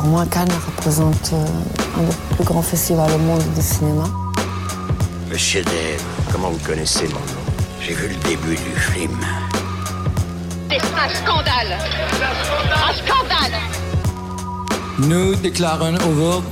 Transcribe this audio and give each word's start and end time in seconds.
Pour 0.00 0.08
moi, 0.08 0.24
Cannes 0.30 0.48
représente 0.66 1.30
euh, 1.34 1.98
un 1.98 2.02
des 2.04 2.34
plus 2.36 2.44
grands 2.44 2.62
festivals 2.62 3.12
au 3.12 3.18
monde 3.18 3.42
du 3.54 3.60
cinéma. 3.60 4.04
Monsieur 5.30 5.62
Dave, 5.62 6.02
comment 6.32 6.48
vous 6.50 6.66
connaissez 6.66 7.04
mon 7.08 7.14
nom? 7.14 7.52
J'ai 7.82 7.92
vu 7.92 8.08
le 8.08 8.14
début 8.28 8.54
du 8.56 8.80
film. 8.80 9.18
C'est 10.70 10.76
un 10.78 11.08
scandale 11.14 11.78
Un 12.72 12.94
scandale 12.94 13.60
Nous 15.00 15.34
déclarons 15.34 15.94
ouvert 16.08 16.42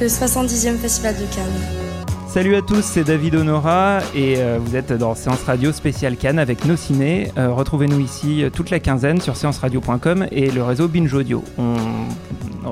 Le 0.00 0.06
70e 0.06 0.76
Festival 0.78 1.14
de 1.14 1.24
Cannes. 1.34 2.04
Salut 2.28 2.56
à 2.56 2.62
tous, 2.62 2.82
c'est 2.82 3.04
David 3.04 3.36
Honora 3.36 4.00
et 4.14 4.38
euh, 4.38 4.58
vous 4.60 4.76
êtes 4.76 4.92
dans 4.92 5.14
Séance 5.14 5.44
Radio 5.44 5.72
spéciale 5.72 6.16
Cannes 6.16 6.40
avec 6.40 6.64
nos 6.64 6.76
ciné. 6.76 7.32
Euh, 7.38 7.50
Retrouvez-nous 7.50 8.00
ici 8.00 8.44
toute 8.52 8.70
la 8.70 8.80
quinzaine 8.80 9.20
sur 9.20 9.36
séanceradio.com 9.36 10.26
et 10.32 10.50
le 10.50 10.62
réseau 10.62 10.88
Binge 10.88 11.14
Audio. 11.14 11.44
On 11.56 11.76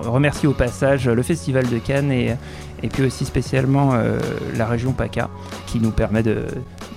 remercie 0.00 0.46
au 0.46 0.52
passage 0.52 1.08
le 1.08 1.22
Festival 1.22 1.68
de 1.68 1.78
Cannes 1.78 2.10
et, 2.12 2.34
et 2.82 2.88
puis 2.88 3.04
aussi 3.04 3.24
spécialement 3.24 3.90
euh, 3.94 4.18
la 4.56 4.66
région 4.66 4.92
PACA 4.92 5.28
qui 5.66 5.78
nous 5.80 5.90
permet 5.90 6.22
de, 6.22 6.46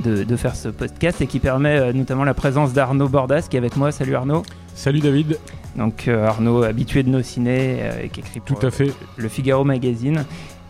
de, 0.03 0.23
de 0.23 0.35
faire 0.35 0.55
ce 0.55 0.69
podcast 0.69 1.21
et 1.21 1.27
qui 1.27 1.39
permet 1.39 1.77
euh, 1.77 1.93
notamment 1.93 2.23
la 2.23 2.33
présence 2.33 2.73
d'Arnaud 2.73 3.07
Bordas 3.09 3.47
qui 3.49 3.57
est 3.57 3.59
avec 3.59 3.75
moi. 3.75 3.91
Salut 3.91 4.15
Arnaud. 4.15 4.43
Salut 4.73 4.99
David. 4.99 5.39
Donc 5.77 6.07
euh, 6.07 6.25
Arnaud, 6.27 6.63
habitué 6.63 7.03
de 7.03 7.09
nos 7.09 7.21
ciné 7.21 7.79
et 8.03 8.09
qui 8.09 8.21
écrit 8.21 8.39
pour 8.39 8.57
Tout 8.59 8.65
à 8.65 8.71
fait. 8.71 8.91
le 9.17 9.27
Figaro 9.29 9.63
Magazine. 9.63 10.25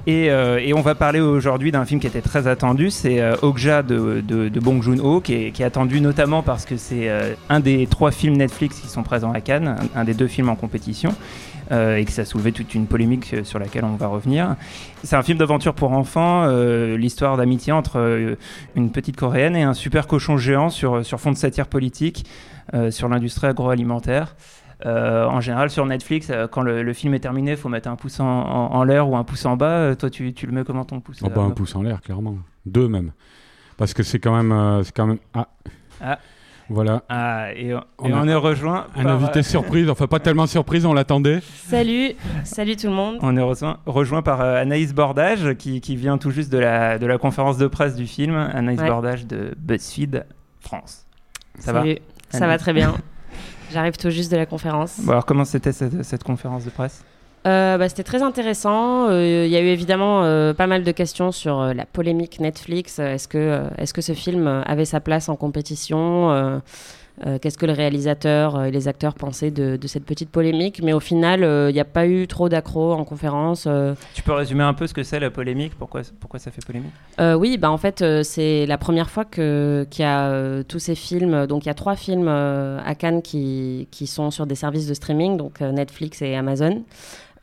Et, 0.07 0.29
euh, 0.29 0.59
et 0.59 0.73
on 0.75 0.81
va 0.81 0.93
parler 0.93 1.19
aujourd'hui 1.19 1.71
d'un 1.71 1.83
film 1.83 1.99
qui 1.99 2.05
était 2.05 2.21
très 2.21 2.47
attendu, 2.47 2.91
c'est 2.91 3.19
euh, 3.21 3.35
Okja 3.41 3.81
de, 3.81 4.21
de, 4.21 4.49
de 4.49 4.59
Bong 4.59 4.79
Joon-ho, 4.79 5.19
qui 5.19 5.33
est, 5.33 5.51
qui 5.51 5.63
est 5.63 5.65
attendu 5.65 5.99
notamment 5.99 6.43
parce 6.43 6.65
que 6.65 6.77
c'est 6.77 7.09
euh, 7.09 7.33
un 7.49 7.59
des 7.59 7.87
trois 7.87 8.11
films 8.11 8.37
Netflix 8.37 8.79
qui 8.79 8.87
sont 8.87 9.01
présents 9.01 9.31
à 9.31 9.41
Cannes, 9.41 9.77
un, 9.95 10.03
des 10.03 10.13
deux 10.13 10.27
films 10.27 10.49
en 10.49 10.55
compétition, 10.55 11.15
euh, 11.71 11.97
et 11.97 12.05
que 12.05 12.11
ça 12.11 12.21
a 12.21 12.25
soulevé 12.25 12.51
toute 12.51 12.75
une 12.75 12.85
polémique 12.85 13.33
euh, 13.33 13.43
sur 13.43 13.57
laquelle 13.57 13.83
on 13.83 13.95
va 13.95 14.05
revenir. 14.05 14.55
C'est 15.03 15.15
un 15.15 15.23
film 15.23 15.39
d'aventure 15.39 15.73
pour 15.73 15.91
enfants, 15.91 16.43
euh, 16.45 16.97
l'histoire 16.97 17.35
d'amitié 17.35 17.73
entre 17.73 18.37
une 18.75 18.91
petite 18.91 19.17
coréenne 19.17 19.55
et 19.55 19.63
un 19.63 19.73
super 19.73 20.05
cochon 20.05 20.37
géant 20.37 20.69
sur, 20.69 21.03
sur 21.03 21.19
fond 21.19 21.31
de 21.31 21.37
satire 21.37 21.65
politique 21.65 22.25
sur 22.89 23.07
l'industrie 23.07 23.47
agroalimentaire. 23.47 24.35
Euh, 24.85 25.25
en 25.25 25.41
général, 25.41 25.69
sur 25.71 25.85
Netflix, 25.85 26.27
euh, 26.29 26.47
quand 26.47 26.61
le, 26.61 26.83
le 26.83 26.93
film 26.93 27.13
est 27.15 27.19
terminé, 27.19 27.51
il 27.51 27.57
faut 27.57 27.69
mettre 27.69 27.89
un 27.89 27.95
pouce 27.95 28.19
en, 28.19 28.25
en- 28.25 28.71
en 28.75 28.83
l'air 28.83 29.09
ou 29.09 29.17
un 29.17 29.23
pouce 29.23 29.45
en 29.45 29.57
bas. 29.57 29.65
Euh, 29.69 29.95
toi, 29.95 30.09
tu, 30.09 30.33
tu 30.33 30.45
le 30.45 30.51
mets 30.51 30.63
comment 30.63 30.85
ton 30.85 30.99
pouce 31.01 31.19
Oh, 31.23 31.29
bah, 31.33 31.41
un 31.41 31.49
pouce 31.51 31.75
en 31.75 31.81
l'air, 31.81 32.01
clairement. 32.01 32.35
Deux 32.65 32.87
même. 32.87 33.11
Parce 33.77 33.93
que 33.93 34.03
c'est 34.03 34.19
quand 34.19 34.35
même. 34.35 34.51
euh, 34.51 34.83
c'est 34.83 34.95
quand 34.95 35.07
même... 35.07 35.17
Ah. 35.33 35.47
Ah. 36.01 36.19
Voilà. 36.69 37.03
Ah, 37.09 37.49
et, 37.55 37.67
et 37.69 37.73
On 37.75 38.11
on, 38.11 38.27
a 38.27 38.31
est 38.31 38.33
rejoint 38.35 38.87
Un 38.95 39.03
par, 39.03 39.11
invité 39.13 39.43
surprise. 39.43 39.87
Enfin, 39.89 40.07
pas 40.07 40.19
tellement 40.19 40.47
surprise, 40.47 40.85
on 40.87 40.93
l'attendait. 40.93 41.41
Salut, 41.67 42.13
salut 42.43 42.75
tout 42.75 42.87
le 42.87 42.93
monde. 42.93 43.17
On 43.21 43.37
est 43.37 43.41
rejoint, 43.41 43.77
rejoint 43.85 44.23
par 44.23 44.41
euh, 44.41 44.55
Anaïs 44.61 44.91
Bordage 44.93 45.53
qui, 45.59 45.79
qui 45.79 45.95
vient 45.95 46.17
tout 46.17 46.31
juste 46.31 46.51
de 46.51 46.57
la, 46.57 46.97
de 46.97 47.05
la 47.05 47.19
conférence 47.19 47.57
de 47.59 47.67
presse 47.67 47.95
du 47.95 48.07
film. 48.07 48.35
Anaïs 48.35 48.79
Ouais. 48.81 48.87
Bordage 48.89 49.27
de 49.27 49.53
BuzzFeed 49.59 50.25
France. 50.59 51.05
Ça 51.59 51.71
va? 51.71 51.81
Salut. 51.81 51.97
Ça 52.29 52.47
va 52.47 52.57
très 52.57 52.73
bien. 52.73 52.95
J'arrive 53.75 53.97
tout 53.97 54.09
juste 54.09 54.31
de 54.31 54.37
la 54.37 54.45
conférence. 54.45 55.01
Bon, 55.01 55.11
alors, 55.11 55.25
comment 55.25 55.43
c'était 55.43 55.73
cette, 55.73 56.01
cette 56.05 56.23
conférence 56.23 56.63
de 56.63 56.69
presse? 56.69 57.03
Euh, 57.45 57.77
bah, 57.77 57.89
C'était 57.89 58.03
très 58.03 58.23
intéressant. 58.23 59.09
Euh, 59.09 59.43
Il 59.45 59.51
y 59.51 59.57
a 59.57 59.59
eu 59.59 59.67
évidemment 59.67 60.23
euh, 60.23 60.53
pas 60.53 60.65
mal 60.65 60.85
de 60.85 60.91
questions 60.93 61.33
sur 61.33 61.59
euh, 61.59 61.73
la 61.73 61.85
polémique 61.85 62.39
Netflix. 62.39 62.99
Euh, 62.99 63.15
Est-ce 63.15 63.27
que, 63.27 63.37
euh, 63.37 63.67
est-ce 63.77 63.93
que 63.93 63.99
ce 64.01 64.13
film 64.13 64.47
euh, 64.47 64.61
avait 64.63 64.85
sa 64.85 65.01
place 65.01 65.27
en 65.27 65.35
compétition? 65.35 66.31
Euh, 67.23 67.35
euh, 67.35 67.39
Qu'est-ce 67.39 67.57
que 67.57 67.65
le 67.65 67.73
réalisateur 67.73 68.55
euh, 68.55 68.63
et 68.65 68.71
les 68.71 68.87
acteurs 68.87 69.13
pensaient 69.13 69.51
de, 69.51 69.77
de 69.77 69.87
cette 69.87 70.05
petite 70.05 70.29
polémique 70.29 70.81
Mais 70.83 70.93
au 70.93 70.99
final, 70.99 71.43
euh, 71.43 71.69
il 71.69 71.73
n'y 71.73 71.79
a 71.79 71.85
pas 71.85 72.07
eu 72.07 72.27
trop 72.27 72.49
d'accros 72.49 72.93
en 72.93 73.03
conférence. 73.03 73.65
euh, 73.67 73.93
Tu 74.13 74.21
peux 74.23 74.33
résumer 74.33 74.63
un 74.63 74.73
peu 74.73 74.87
ce 74.87 74.93
que 74.93 75.03
c'est 75.03 75.19
la 75.19 75.29
polémique 75.29 75.73
pourquoi, 75.77 76.01
pourquoi 76.19 76.39
ça 76.39 76.51
fait 76.51 76.65
polémique? 76.65 76.91
Euh, 77.19 77.35
oui, 77.35 77.57
bah 77.57 77.71
en 77.71 77.77
fait, 77.77 78.01
euh, 78.01 78.23
c'est 78.23 78.65
la 78.65 78.77
première 78.77 79.09
fois 79.09 79.25
qu'il 79.25 79.43
y 79.43 80.03
a 80.03 80.27
euh, 80.29 80.63
tous 80.67 80.79
ces 80.79 80.95
films. 80.95 81.47
Donc, 81.47 81.65
il 81.65 81.67
y 81.67 81.71
a 81.71 81.75
trois 81.75 81.95
films 81.95 82.27
euh, 82.27 82.79
à 82.85 82.95
Cannes 82.95 83.21
qui, 83.21 83.87
qui 83.91 84.07
sont 84.07 84.31
sur 84.31 84.45
des 84.45 84.55
services 84.55 84.87
de 84.87 84.93
streaming, 84.93 85.37
donc 85.37 85.61
euh, 85.61 85.71
Netflix 85.71 86.21
et 86.21 86.35
Amazon. 86.35 86.83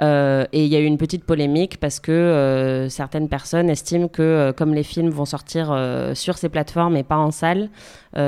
Euh, 0.00 0.46
et 0.52 0.64
il 0.64 0.72
y 0.72 0.76
a 0.76 0.80
eu 0.80 0.84
une 0.84 0.98
petite 0.98 1.24
polémique 1.24 1.78
parce 1.78 2.00
que 2.00 2.12
euh, 2.12 2.88
certaines 2.88 3.28
personnes 3.28 3.68
estiment 3.68 4.08
que, 4.08 4.22
euh, 4.22 4.52
comme 4.52 4.74
les 4.74 4.82
films 4.82 5.10
vont 5.10 5.26
sortir 5.26 5.76
sur 6.14 6.38
ces 6.38 6.48
plateformes 6.48 6.96
et 6.96 7.02
pas 7.02 7.16
en 7.18 7.30
salle, 7.30 7.68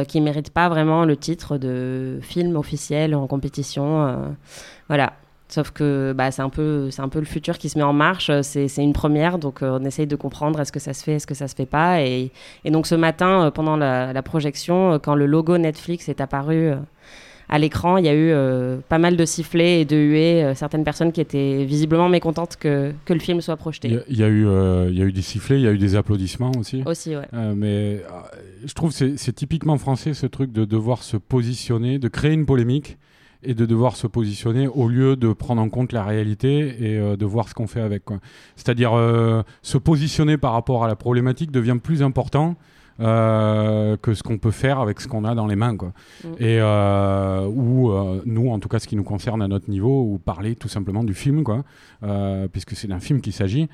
qu'ils 0.09 0.23
ne 0.23 0.25
méritent 0.25 0.51
pas 0.51 0.69
vraiment 0.69 1.05
le 1.05 1.17
titre 1.17 1.59
de 1.59 2.19
film 2.23 2.57
officiel 2.57 3.15
en 3.15 3.27
compétition. 3.27 4.35
voilà. 4.89 5.15
Sauf 5.49 5.71
que 5.71 6.15
bah, 6.17 6.31
c'est 6.31 6.43
un, 6.43 6.49
peu- 6.49 6.89
un 6.99 7.09
peu 7.09 7.21
le 7.21 7.27
futur 7.27 7.59
qui 7.59 7.69
se 7.69 7.79
met 7.79 7.85
en 7.85 7.93
marche, 7.93 8.31
c'est 8.41 8.77
une 8.79 8.95
première, 8.95 9.39
donc 9.39 9.59
on 9.61 9.85
essaye 9.85 10.07
de 10.07 10.17
comprendre 10.17 10.59
est-ce 10.59 10.73
que 10.73 10.81
ça 10.81 10.95
se 10.95 11.05
fait, 11.05 11.13
est-ce 11.13 11.27
que 11.27 11.35
ça 11.35 11.49
se 11.49 11.55
fait 11.55 11.67
pas. 11.67 12.01
Et, 12.01 12.33
donc 12.65 12.87
ce 12.87 12.95
matin, 12.95 13.53
pendant 13.55 13.77
la, 13.77 14.23
projection, 14.23 14.99
quand 14.99 15.15
le 15.15 15.27
logo 15.27 15.59
Netflix 15.59 16.09
est 16.09 16.21
apparu 16.21 16.73
à 17.49 17.59
l'écran, 17.59 17.99
il 17.99 18.05
y 18.05 18.09
a 18.09 18.15
eu 18.15 18.31
euh, 18.31 18.78
pas 18.88 18.99
mal 18.99 19.16
de 19.16 19.25
sifflets 19.25 19.82
et 19.82 19.84
de 19.84 19.97
huées, 19.97 20.43
euh, 20.43 20.55
certaines 20.55 20.84
personnes 20.84 21.12
qui 21.12 21.21
étaient 21.21 21.65
visiblement 21.65 22.09
mécontentes 22.09 22.56
que, 22.56 22.93
que 23.05 23.12
le 23.12 23.21
film 23.21 23.41
soit 23.41 23.56
projeté. 23.56 23.99
Il 24.09 24.16
y, 24.16 24.21
y 24.21 24.22
euh, 24.22 24.91
y 24.91 25.03
a 25.03 25.05
eu 25.05 25.12
des 25.12 25.22
sifflets, 25.22 25.56
il 25.60 25.62
y 25.62 25.69
a 25.69 25.72
eu 25.72 25.78
des 25.78 25.94
applaudissements 25.97 26.53
aussi. 26.59 26.83
Aussi, 26.87 27.15
ouais. 27.16 27.27
Euh, 27.34 27.54
mais 27.56 28.03
je 28.65 28.72
trouve 28.72 28.97
que 28.97 29.16
c'est- 29.16 29.33
typiquement 29.33 29.77
français 29.78 30.15
ce 30.15 30.27
truc 30.27 30.53
de 30.53 30.65
devoir 30.65 31.03
se 31.03 31.16
positionner, 31.16 31.99
de 31.99 32.09
créer 32.09 32.33
une 32.33 32.47
polémique 32.47 32.99
et 33.43 33.53
de 33.53 33.66
devoir 33.66 33.97
se 33.97 34.06
positionner 34.06 34.69
au 34.69 34.88
lieu 34.88 35.16
de 35.16 35.33
prendre 35.33 35.60
en 35.60 35.69
compte 35.69 35.93
la 35.93 36.03
réalité 36.03 36.77
et 36.81 37.16
de 37.16 37.27
voir 37.27 37.49
ce 37.49 37.54
qu'on 37.54 37.66
fait 37.66 37.81
avec. 37.83 38.04
C'est-à-dire 38.56 38.93
se 39.60 39.77
positionner 39.77 40.38
par 40.38 40.53
rapport 40.53 40.83
à 40.83 40.88
la 40.88 40.97
problématique 40.97 41.50
devient 41.50 41.77
plus 41.83 42.03
important 42.03 42.56
euh, 43.00 43.97
que 43.97 44.15
ce 44.15 44.22
qu'on 44.22 44.38
peut 44.38 44.50
faire 44.50 44.81
avec 44.81 45.00
ce 45.00 45.09
qu'on 45.09 45.25
a 45.25 45.34
dans 45.34 45.47
les 45.47 45.56
mains. 45.56 45.77
Quoi. 45.77 45.93
Mm. 46.22 46.28
Et 46.38 46.59
euh, 46.60 47.47
ou 47.47 47.91
euh, 47.91 48.22
nous, 48.25 48.50
en 48.50 48.59
tout 48.59 48.69
cas, 48.69 48.78
ce 48.78 48.87
qui 48.87 48.97
nous 48.97 49.05
concerne 49.05 49.43
à 49.43 49.49
notre 49.49 49.71
niveau, 49.71 50.03
ou 50.03 50.19
parler 50.19 50.55
tout 50.55 50.69
simplement 50.69 51.04
du 51.04 51.15
film, 51.15 51.44
quoi, 51.44 51.65
puisque 52.53 52.77
c'est 52.77 52.88
d'un 52.88 53.00
film 53.00 53.21
qu'il 53.21 53.33
s'agit 53.33 53.69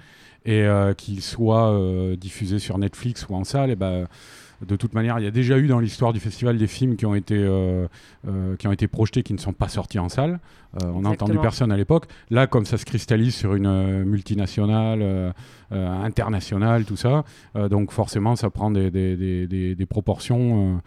et 0.46 0.66
qu'il 0.96 1.20
soit 1.20 1.78
diffusé 2.16 2.58
sur 2.58 2.78
Netflix 2.78 3.26
ou 3.28 3.34
en 3.34 3.44
salle, 3.44 3.70
et 3.70 3.76
ben, 3.76 4.06
de 4.66 4.76
toute 4.76 4.92
manière, 4.92 5.18
il 5.18 5.24
y 5.24 5.28
a 5.28 5.30
déjà 5.30 5.58
eu 5.58 5.66
dans 5.66 5.80
l'histoire 5.80 6.12
du 6.12 6.20
festival 6.20 6.58
des 6.58 6.66
films 6.66 6.96
qui 6.96 7.06
ont 7.06 7.14
été, 7.14 7.34
euh, 7.34 7.86
euh, 8.28 8.56
qui 8.56 8.66
ont 8.68 8.72
été 8.72 8.88
projetés 8.88 9.22
qui 9.22 9.32
ne 9.32 9.38
sont 9.38 9.52
pas 9.52 9.68
sortis 9.68 9.98
en 9.98 10.08
salle. 10.08 10.38
Euh, 10.76 10.86
on 10.94 11.00
n'a 11.02 11.10
entendu 11.10 11.32
personne 11.42 11.72
à 11.72 11.76
l'époque. 11.76 12.06
Là, 12.30 12.46
comme 12.46 12.64
ça 12.64 12.78
se 12.78 12.84
cristallise 12.84 13.34
sur 13.34 13.54
une 13.54 13.66
euh, 13.66 14.04
multinationale, 14.04 15.00
euh, 15.02 15.32
euh, 15.72 16.02
internationale, 16.04 16.84
tout 16.84 16.96
ça, 16.96 17.24
euh, 17.56 17.68
donc 17.68 17.90
forcément, 17.92 18.36
ça 18.36 18.50
prend 18.50 18.70
des, 18.70 18.90
des, 18.90 19.16
des, 19.16 19.46
des- 19.46 19.74
des 19.74 19.86
proportions. 19.86 20.74
euh, 20.76 20.78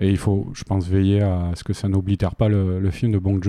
et 0.00 0.10
il 0.10 0.16
faut, 0.16 0.46
je 0.54 0.62
pense, 0.62 0.86
veiller 0.86 1.22
à 1.22 1.50
ce 1.56 1.64
que 1.64 1.72
ça 1.72 1.88
n'oblitère 1.88 2.36
pas 2.36 2.48
le, 2.48 2.78
le 2.78 2.90
film 2.92 3.10
de 3.10 3.18
Bong. 3.18 3.44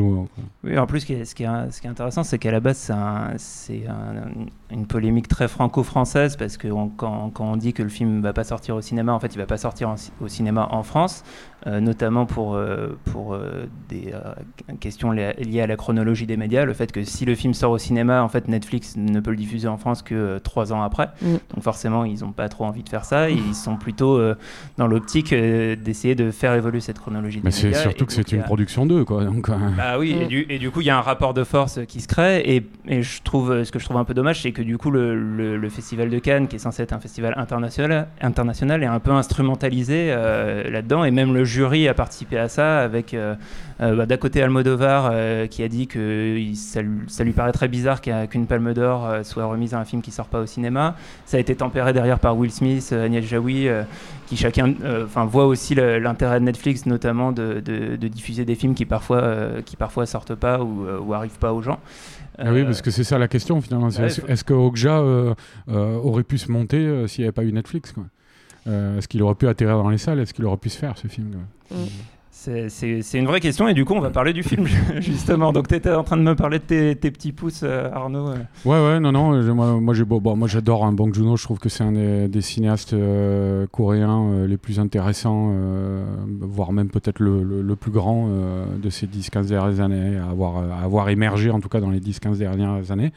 Oui, 0.64 0.80
en 0.80 0.88
plus, 0.88 1.02
ce 1.02 1.06
qui 1.06 1.14
est, 1.14 1.24
ce 1.26 1.36
qui 1.36 1.44
est, 1.44 1.72
ce 1.72 1.80
qui 1.80 1.86
est 1.86 1.92
intéressant, 1.92 2.24
c'est 2.24 2.40
qu'à 2.40 2.52
la 2.52 2.60
base, 2.60 2.78
c'est 2.78 2.94
un- 2.94 3.34
c'est 3.38 3.86
un- 3.88 4.32
une 4.72 4.88
polémique 4.88 5.28
très 5.28 5.48
franco-française, 5.48 6.38
parce 6.38 6.58
que 6.58 6.68
on- 6.68 6.90
quand, 6.90 7.30
quand 7.36 7.46
on 7.52 7.56
dit 7.56 7.74
que 7.74 7.84
le 7.84 7.90
film 7.90 8.18
ne 8.18 8.22
va 8.22 8.34
pas 8.34 8.44
sortir 8.44 8.76
au 8.76 8.82
cinéma, 8.82 9.14
en 9.14 9.20
fait, 9.20 9.28
il 9.36 9.38
ne 9.38 9.44
va 9.44 9.48
pas 9.48 9.58
sortir 9.60 9.90
en 9.90 9.96
au 10.22 10.28
cinéma 10.28 10.68
en 10.72 10.82
France, 10.82 11.24
euh, 11.68 11.80
notamment 11.80 12.26
pour, 12.26 12.56
euh, 12.56 12.98
pour 13.12 13.34
euh, 13.34 13.66
des 13.90 14.12
euh, 14.14 14.74
questions 14.80 15.12
li- 15.12 15.22
liées 15.40 15.62
à 15.62 15.68
la 15.68 15.76
chronologie 15.76 16.26
des 16.26 16.38
médias, 16.38 16.64
le 16.66 16.74
fait 16.74 16.92
que 16.92 17.04
si 17.04 17.26
le 17.26 17.36
film 17.36 17.54
sort 17.54 17.72
au 17.72 17.78
cinéma, 17.78 18.24
en 18.24 18.30
fait, 18.30 18.48
Netflix 18.48 18.96
ne 18.98 19.20
peut 19.20 19.32
le 19.32 19.38
diffuser 19.38 19.68
en 19.68 19.78
France 19.78 20.02
que 20.02 20.16
euh, 20.16 20.40
trois 20.40 20.72
ans 20.74 20.82
après. 20.82 21.10
Mm. 21.22 21.28
Donc 21.54 21.64
forcément, 21.64 22.06
ils 22.06 22.22
n'ont 22.22 22.32
pas 22.32 22.48
trop 22.50 22.66
envie 22.66 22.84
de 22.84 22.90
faire 22.90 23.04
ça, 23.06 23.30
ils 23.30 23.54
sont 23.56 23.76
plutôt 23.76 24.18
euh, 24.18 24.36
dans 24.78 24.88
l'optique 24.88 25.34
euh, 25.34 25.76
d'essayer 25.76 26.16
de 26.16 26.32
faire 26.32 26.54
évoluer 26.54 26.80
cette 26.80 27.00
chronologie 27.00 27.42
Mais 27.44 27.50
des 27.50 27.56
c'est 27.56 27.68
médias. 27.68 27.82
surtout 27.82 28.06
que 28.06 28.14
c'est 28.14 28.20
donc, 28.22 28.32
il 28.32 28.36
y 28.36 28.38
une 28.38 28.42
a- 28.44 28.46
production 28.46 28.86
d'eux, 28.86 29.04
quoi. 29.06 29.26
Donc, 29.26 29.50
euh, 29.50 29.54
bah 29.76 29.98
oui, 30.00 30.16
et, 30.20 30.26
Mm. 30.26 30.28
du, 30.28 30.46
et 30.50 30.60
du 30.60 30.72
coup, 30.72 30.82
il 30.82 30.88
y 30.88 30.90
a 30.90 30.98
un 30.98 31.02
rapport 31.02 31.34
de 31.34 31.44
force 31.44 31.80
qui 31.88 32.00
se 32.02 32.08
crée. 32.08 32.40
Et, 32.46 32.66
et 32.88 33.02
je 33.02 33.22
trouve, 33.22 33.64
ce 33.64 33.72
que 33.72 33.80
je 33.80 33.86
trouve 33.86 33.98
un 33.98 34.04
peu 34.06 34.14
dommage, 34.14 34.42
c'est 34.44 34.52
que 34.52 34.62
du 34.62 34.78
coup, 34.78 34.92
le, 34.92 35.16
le- 35.16 35.58
le 35.58 35.70
Festival 35.70 36.10
de 36.10 36.20
Cannes, 36.20 36.48
qui 36.48 36.56
est 36.56 36.60
censé 36.60 36.84
être 36.84 36.94
un 36.94 37.00
festival 37.00 37.34
international, 37.38 38.08
international 38.22 38.82
est 38.84 38.88
un 38.88 39.00
peu 39.00 39.12
instrumentalisé 39.12 40.08
euh, 40.12 40.70
là-dedans. 40.70 41.04
Et 41.04 41.12
même 41.12 41.34
le 41.34 41.46
jury 41.50 41.88
a 41.88 41.94
participé 41.94 42.38
à 42.38 42.48
ça, 42.48 42.80
avec 42.80 43.14
euh, 43.14 43.36
euh, 43.82 43.96
bah, 43.96 44.06
d'un 44.06 44.18
côté 44.18 44.42
Almodovar 44.42 45.10
euh, 45.12 45.48
qui 45.48 45.64
a 45.64 45.68
dit 45.68 45.88
que 45.88 46.38
il- 46.38 46.56
ça, 46.56 46.82
lui- 46.82 47.02
ça 47.08 47.24
lui 47.24 47.32
paraît 47.34 47.52
très 47.52 47.68
bizarre 47.68 48.02
qu'une 48.02 48.46
Palme 48.48 48.74
d'Or 48.74 49.06
euh, 49.08 49.24
soit 49.24 49.46
remise 49.46 49.74
à 49.74 49.80
un 49.80 49.86
film 49.86 50.02
qui 50.02 50.12
sort 50.12 50.28
pas 50.28 50.40
au 50.42 50.46
cinéma. 50.46 50.96
Ça 51.26 51.38
a 51.38 51.40
été 51.40 51.56
tempéré 51.56 51.92
derrière 51.94 52.20
par 52.20 52.38
Will 52.38 52.52
Smith, 52.52 52.94
Agnès 52.94 53.26
Jaoui, 53.26 53.68
qui 54.28 54.38
chacun, 54.38 54.74
enfin, 55.04 55.26
voit 55.26 55.48
aussi 55.48 55.76
l'intérêt 55.76 56.40
de 56.40 56.46
Netflix, 56.46 56.86
notamment 56.86 57.32
de, 57.32 57.60
de- 57.60 57.96
de 57.96 58.08
diffuser 58.08 58.46
des 58.46 58.56
films 58.56 58.76
qui 58.76 58.86
parfois, 58.86 59.24
qui 59.66 59.76
parfois 59.76 60.06
sortent 60.06 60.36
pas 60.36 60.62
ou, 60.62 60.86
ou 61.06 61.14
arrivent 61.14 61.40
pas 61.40 61.54
aux 61.54 61.62
gens. 61.62 61.80
Ah 62.38 62.54
oui, 62.54 62.64
parce 62.64 62.82
que 62.82 62.90
c'est 62.92 63.04
ça 63.04 63.18
la 63.18 63.28
question 63.28 63.60
finalement. 63.60 63.90
ouais, 63.90 64.06
est-ce 64.06 64.22
faut- 64.22 64.28
que 64.46 64.54
Okja 64.54 65.00
euh, 65.00 65.34
euh, 65.70 65.96
aurait 65.98 66.24
pu 66.24 66.38
se 66.38 66.50
monter 66.52 66.78
euh, 66.78 67.06
s'il 67.08 67.24
n'y 67.24 67.26
avait 67.28 67.34
pas 67.34 67.44
eu 67.44 67.52
Netflix 67.52 67.92
quoi? 67.92 68.06
Est-ce 68.68 69.08
qu'il 69.08 69.22
aurait 69.24 69.36
pu 69.36 69.48
atterrir 69.48 69.78
dans 69.78 69.90
les 69.90 69.98
salles? 69.98 70.20
Est-ce 70.20 70.34
qu'il 70.34 70.46
aurait 70.46 70.58
pu 70.58 70.70
se 70.70 70.78
faire 70.78 70.98
ce 70.98 71.08
film 71.08 71.32
quoi 71.32 71.78
C'est- 72.32 72.70
C'est 72.70 73.18
une 73.20 73.26
vraie 73.26 73.42
question 73.42 73.68
et 73.68 73.74
du 73.74 73.84
coup 73.84 73.94
on 73.96 74.00
va 74.00 74.12
parler 74.12 74.32
du 74.32 74.44
film 74.44 74.66
justement. 75.00 75.52
Donc 75.52 75.68
tu 75.68 75.76
étais 75.76 75.92
en 75.92 76.04
train 76.06 76.16
de 76.16 76.22
me 76.22 76.36
parler 76.36 76.60
de 76.60 76.64
tes, 76.64 76.96
tes 76.96 77.12
petits 77.12 77.34
pouces 77.34 77.62
euh, 77.64 77.90
Arnaud. 77.92 78.30
euh. 78.30 78.36
Ouais, 78.64 78.80
ouais, 78.94 79.00
non, 79.02 79.12
non. 79.12 79.34
euh, 79.34 79.54
Moi, 79.54 79.94
beau- 80.06 80.22
bon, 80.22 80.48
j'adore 80.48 80.86
un 80.86 80.94
Bong 80.94 81.14
Joon-ho. 81.14 81.36
Je 81.36 81.44
trouve 81.44 81.60
que 81.60 81.68
c'est 81.68 81.84
un 81.84 81.92
des, 81.92 82.30
des 82.30 82.42
cinéastes 82.42 82.94
euh, 82.94 83.68
coréens 83.72 84.22
euh, 84.32 84.48
les 84.48 84.56
plus 84.58 84.80
intéressants, 84.80 85.52
euh, 85.54 86.06
voire 86.40 86.72
même 86.72 86.90
peut-être 86.90 87.20
le, 87.20 87.44
le- 87.44 87.62
le 87.62 87.76
plus 87.76 87.92
grand 87.92 88.28
euh, 88.30 88.66
de 88.82 88.90
ces 88.90 89.06
10-15 89.06 89.48
dernières 89.48 89.82
années, 89.82 90.16
à 90.18 90.30
avoir, 90.30 90.58
à 90.60 90.82
avoir 90.84 91.10
émergé 91.10 91.50
en 91.52 91.60
tout 91.60 91.70
cas 91.70 91.82
dans 91.82 91.90
les 91.90 92.00
10-15 92.00 92.38
dernières 92.38 92.90
années. 92.92 93.12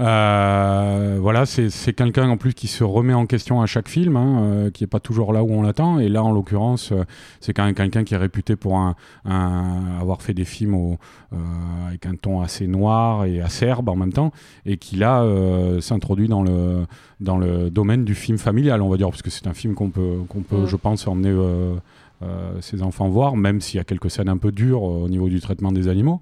Euh, 0.00 1.18
voilà, 1.20 1.44
c'est 1.44 1.92
quelqu'un 1.92 2.28
en 2.30 2.36
plus 2.38 2.54
qui 2.54 2.68
se 2.68 2.82
remet 2.84 3.12
en 3.12 3.26
question 3.26 3.60
à 3.60 3.66
chaque 3.66 3.88
film, 3.88 4.16
hein, 4.16 4.42
euh, 4.42 4.70
qui 4.70 4.84
est 4.84 4.86
pas 4.86 4.98
toujours 5.00 5.32
là 5.32 5.44
où 5.44 5.52
on 5.52 5.62
l'attend. 5.62 5.98
Et 5.98 6.08
là, 6.08 6.22
en 6.24 6.32
l'occurrence, 6.32 6.90
euh, 6.92 7.04
c'est 7.40 7.52
quand 7.52 7.64
même 7.64 7.74
quelqu'un 7.74 8.02
qui 8.04 8.14
est 8.14 8.16
réputé 8.16 8.56
pour 8.56 8.76
un, 8.78 8.94
un- 9.26 9.98
avoir 10.00 10.22
fait 10.22 10.32
des 10.32 10.46
films 10.46 10.74
au, 10.74 10.96
euh, 11.32 11.36
avec 11.88 12.06
un 12.06 12.14
ton 12.14 12.40
assez 12.40 12.66
noir 12.66 13.26
et 13.26 13.40
acerbe 13.42 13.88
en 13.90 13.96
même 13.96 14.12
temps, 14.12 14.32
et 14.64 14.78
qui 14.78 14.96
là 14.96 15.22
euh, 15.22 15.80
s'introduit 15.80 16.28
dans 16.28 16.42
le 16.42 16.86
dans 17.20 17.36
le 17.36 17.68
domaine 17.68 18.04
du 18.06 18.14
film 18.14 18.38
familial, 18.38 18.80
on 18.80 18.88
va 18.88 18.96
dire, 18.96 19.10
parce 19.10 19.20
que 19.22 19.28
c'est 19.30 19.46
un 19.46 19.52
film 19.54 19.74
qu'on 19.74 19.90
peut 19.90 20.18
qu'on 20.28 20.40
peut, 20.40 20.62
Mm. 20.62 20.66
je 20.66 20.76
pense, 20.76 21.06
emmener 21.06 21.28
euh, 21.28 21.74
euh, 22.22 22.52
ses 22.62 22.82
enfants 22.82 23.08
voir, 23.10 23.36
même 23.36 23.60
s'il 23.60 23.76
y 23.76 23.80
a 23.80 23.84
quelques 23.84 24.10
scènes 24.10 24.30
un 24.30 24.38
peu 24.38 24.50
dures 24.52 24.82
euh, 24.84 25.04
au 25.04 25.08
niveau 25.10 25.28
du 25.28 25.40
traitement 25.40 25.72
des 25.72 25.88
animaux. 25.88 26.20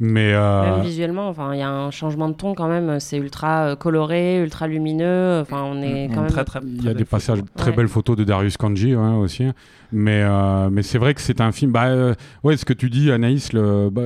Mais 0.00 0.32
euh, 0.34 0.76
Même 0.76 0.82
visuellement, 0.84 1.28
enfin, 1.28 1.54
il 1.54 1.58
y 1.60 1.62
a 1.62 1.70
un 1.70 1.90
changement 1.90 2.28
de 2.28 2.34
ton 2.34 2.54
quand 2.54 2.68
même. 2.68 2.98
C'est 3.00 3.16
ultra 3.18 3.66
euh, 3.68 3.76
coloré, 3.76 4.40
ultra 4.42 4.66
lumineux. 4.66 5.40
Enfin, 5.40 5.62
on 5.64 5.80
est 5.82 6.06
Une 6.06 6.14
quand 6.14 6.22
même. 6.22 6.30
très, 6.30 6.44
très, 6.44 6.60
Il 6.64 6.84
y 6.84 6.88
a 6.88 6.94
des 6.94 7.04
passages, 7.04 7.38
photo. 7.38 7.50
très 7.56 7.70
Ouais. 7.70 7.76
belles 7.76 7.88
photos 7.88 8.16
de 8.16 8.24
Darius 8.24 8.56
Kanji 8.56 8.92
hein, 8.92 9.16
aussi. 9.16 9.44
Mais, 9.92 10.22
euh, 10.24 10.70
mais 10.72 10.82
c'est 10.82 10.98
vrai 10.98 11.14
que 11.14 11.20
c'est 11.20 11.40
un 11.40 11.52
film. 11.52 11.70
Bah, 11.70 11.84
euh, 11.86 12.14
ouais, 12.42 12.56
ce 12.56 12.64
que 12.64 12.72
tu 12.72 12.90
dis, 12.90 13.12
Anaïs, 13.12 13.52
le, 13.52 13.90
bah, 13.90 14.02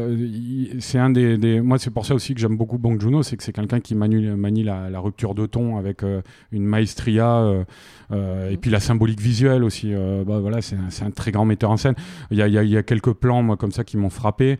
c'est 0.80 0.98
un 0.98 1.08
des, 1.08 1.38
des- 1.38 1.60
Moi, 1.62 1.78
c'est 1.78 1.90
pour 1.90 2.04
ça 2.04 2.14
aussi 2.14 2.34
que 2.34 2.40
j'aime 2.40 2.56
beaucoup 2.58 2.76
Bong 2.76 3.00
Joon-ho, 3.00 3.22
c'est 3.22 3.38
que 3.38 3.42
c'est 3.42 3.52
quelqu'un 3.54 3.80
qui 3.80 3.94
manie, 3.94 4.26
manie 4.26 4.64
la, 4.64 4.90
la 4.90 5.00
rupture 5.00 5.34
de 5.34 5.46
ton 5.46 5.78
avec 5.78 6.02
euh, 6.02 6.20
une 6.52 6.64
maestria 6.66 7.36
euh, 7.36 7.64
euh, 8.12 8.50
et 8.50 8.58
puis 8.58 8.70
la 8.70 8.80
symbolique 8.80 9.20
visuelle 9.20 9.64
aussi. 9.64 9.94
euh, 9.94 10.24
bah, 10.26 10.38
voilà, 10.40 10.60
c'est 10.60 10.76
un, 10.76 10.90
c'est 10.90 11.04
un 11.04 11.10
très 11.10 11.30
grand 11.30 11.46
metteur 11.46 11.70
en 11.70 11.78
scène. 11.78 11.94
Il 12.30 12.36
y 12.36 12.42
a, 12.42 12.48
il 12.48 12.52
y 12.54 12.58
a- 12.58 12.62
il 12.64 12.70
y 12.70 12.76
a 12.76 12.82
quelques 12.82 13.12
plans, 13.14 13.42
moi, 13.42 13.56
comme 13.56 13.72
ça, 13.72 13.82
qui 13.84 13.96
m'ont 13.96 14.10
frappé. 14.10 14.58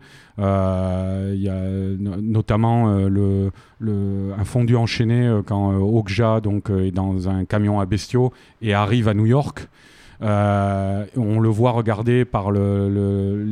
Il 1.33 1.41
y 1.41 1.49
a 1.49 1.59
no- 1.99 2.21
notamment 2.21 2.89
euh, 2.89 3.09
le, 3.09 3.51
le, 3.79 4.31
un 4.37 4.43
fondu 4.45 4.75
enchaîné 4.75 5.27
euh, 5.27 5.41
quand 5.45 5.71
euh, 5.71 5.77
Okja 5.77 6.41
donc, 6.41 6.69
est 6.69 6.91
dans 6.91 7.27
un 7.29 7.45
camion 7.45 7.79
à 7.79 7.85
bestiaux 7.85 8.31
et 8.61 8.73
arrive 8.73 9.07
à 9.07 9.13
New 9.13 9.25
York. 9.25 9.67
Euh, 10.21 11.05
on 11.15 11.39
le 11.39 11.47
voit 11.47 11.71
regarder 11.71 12.25
par 12.25 12.51
le, 12.51 12.89
le- 12.89 13.45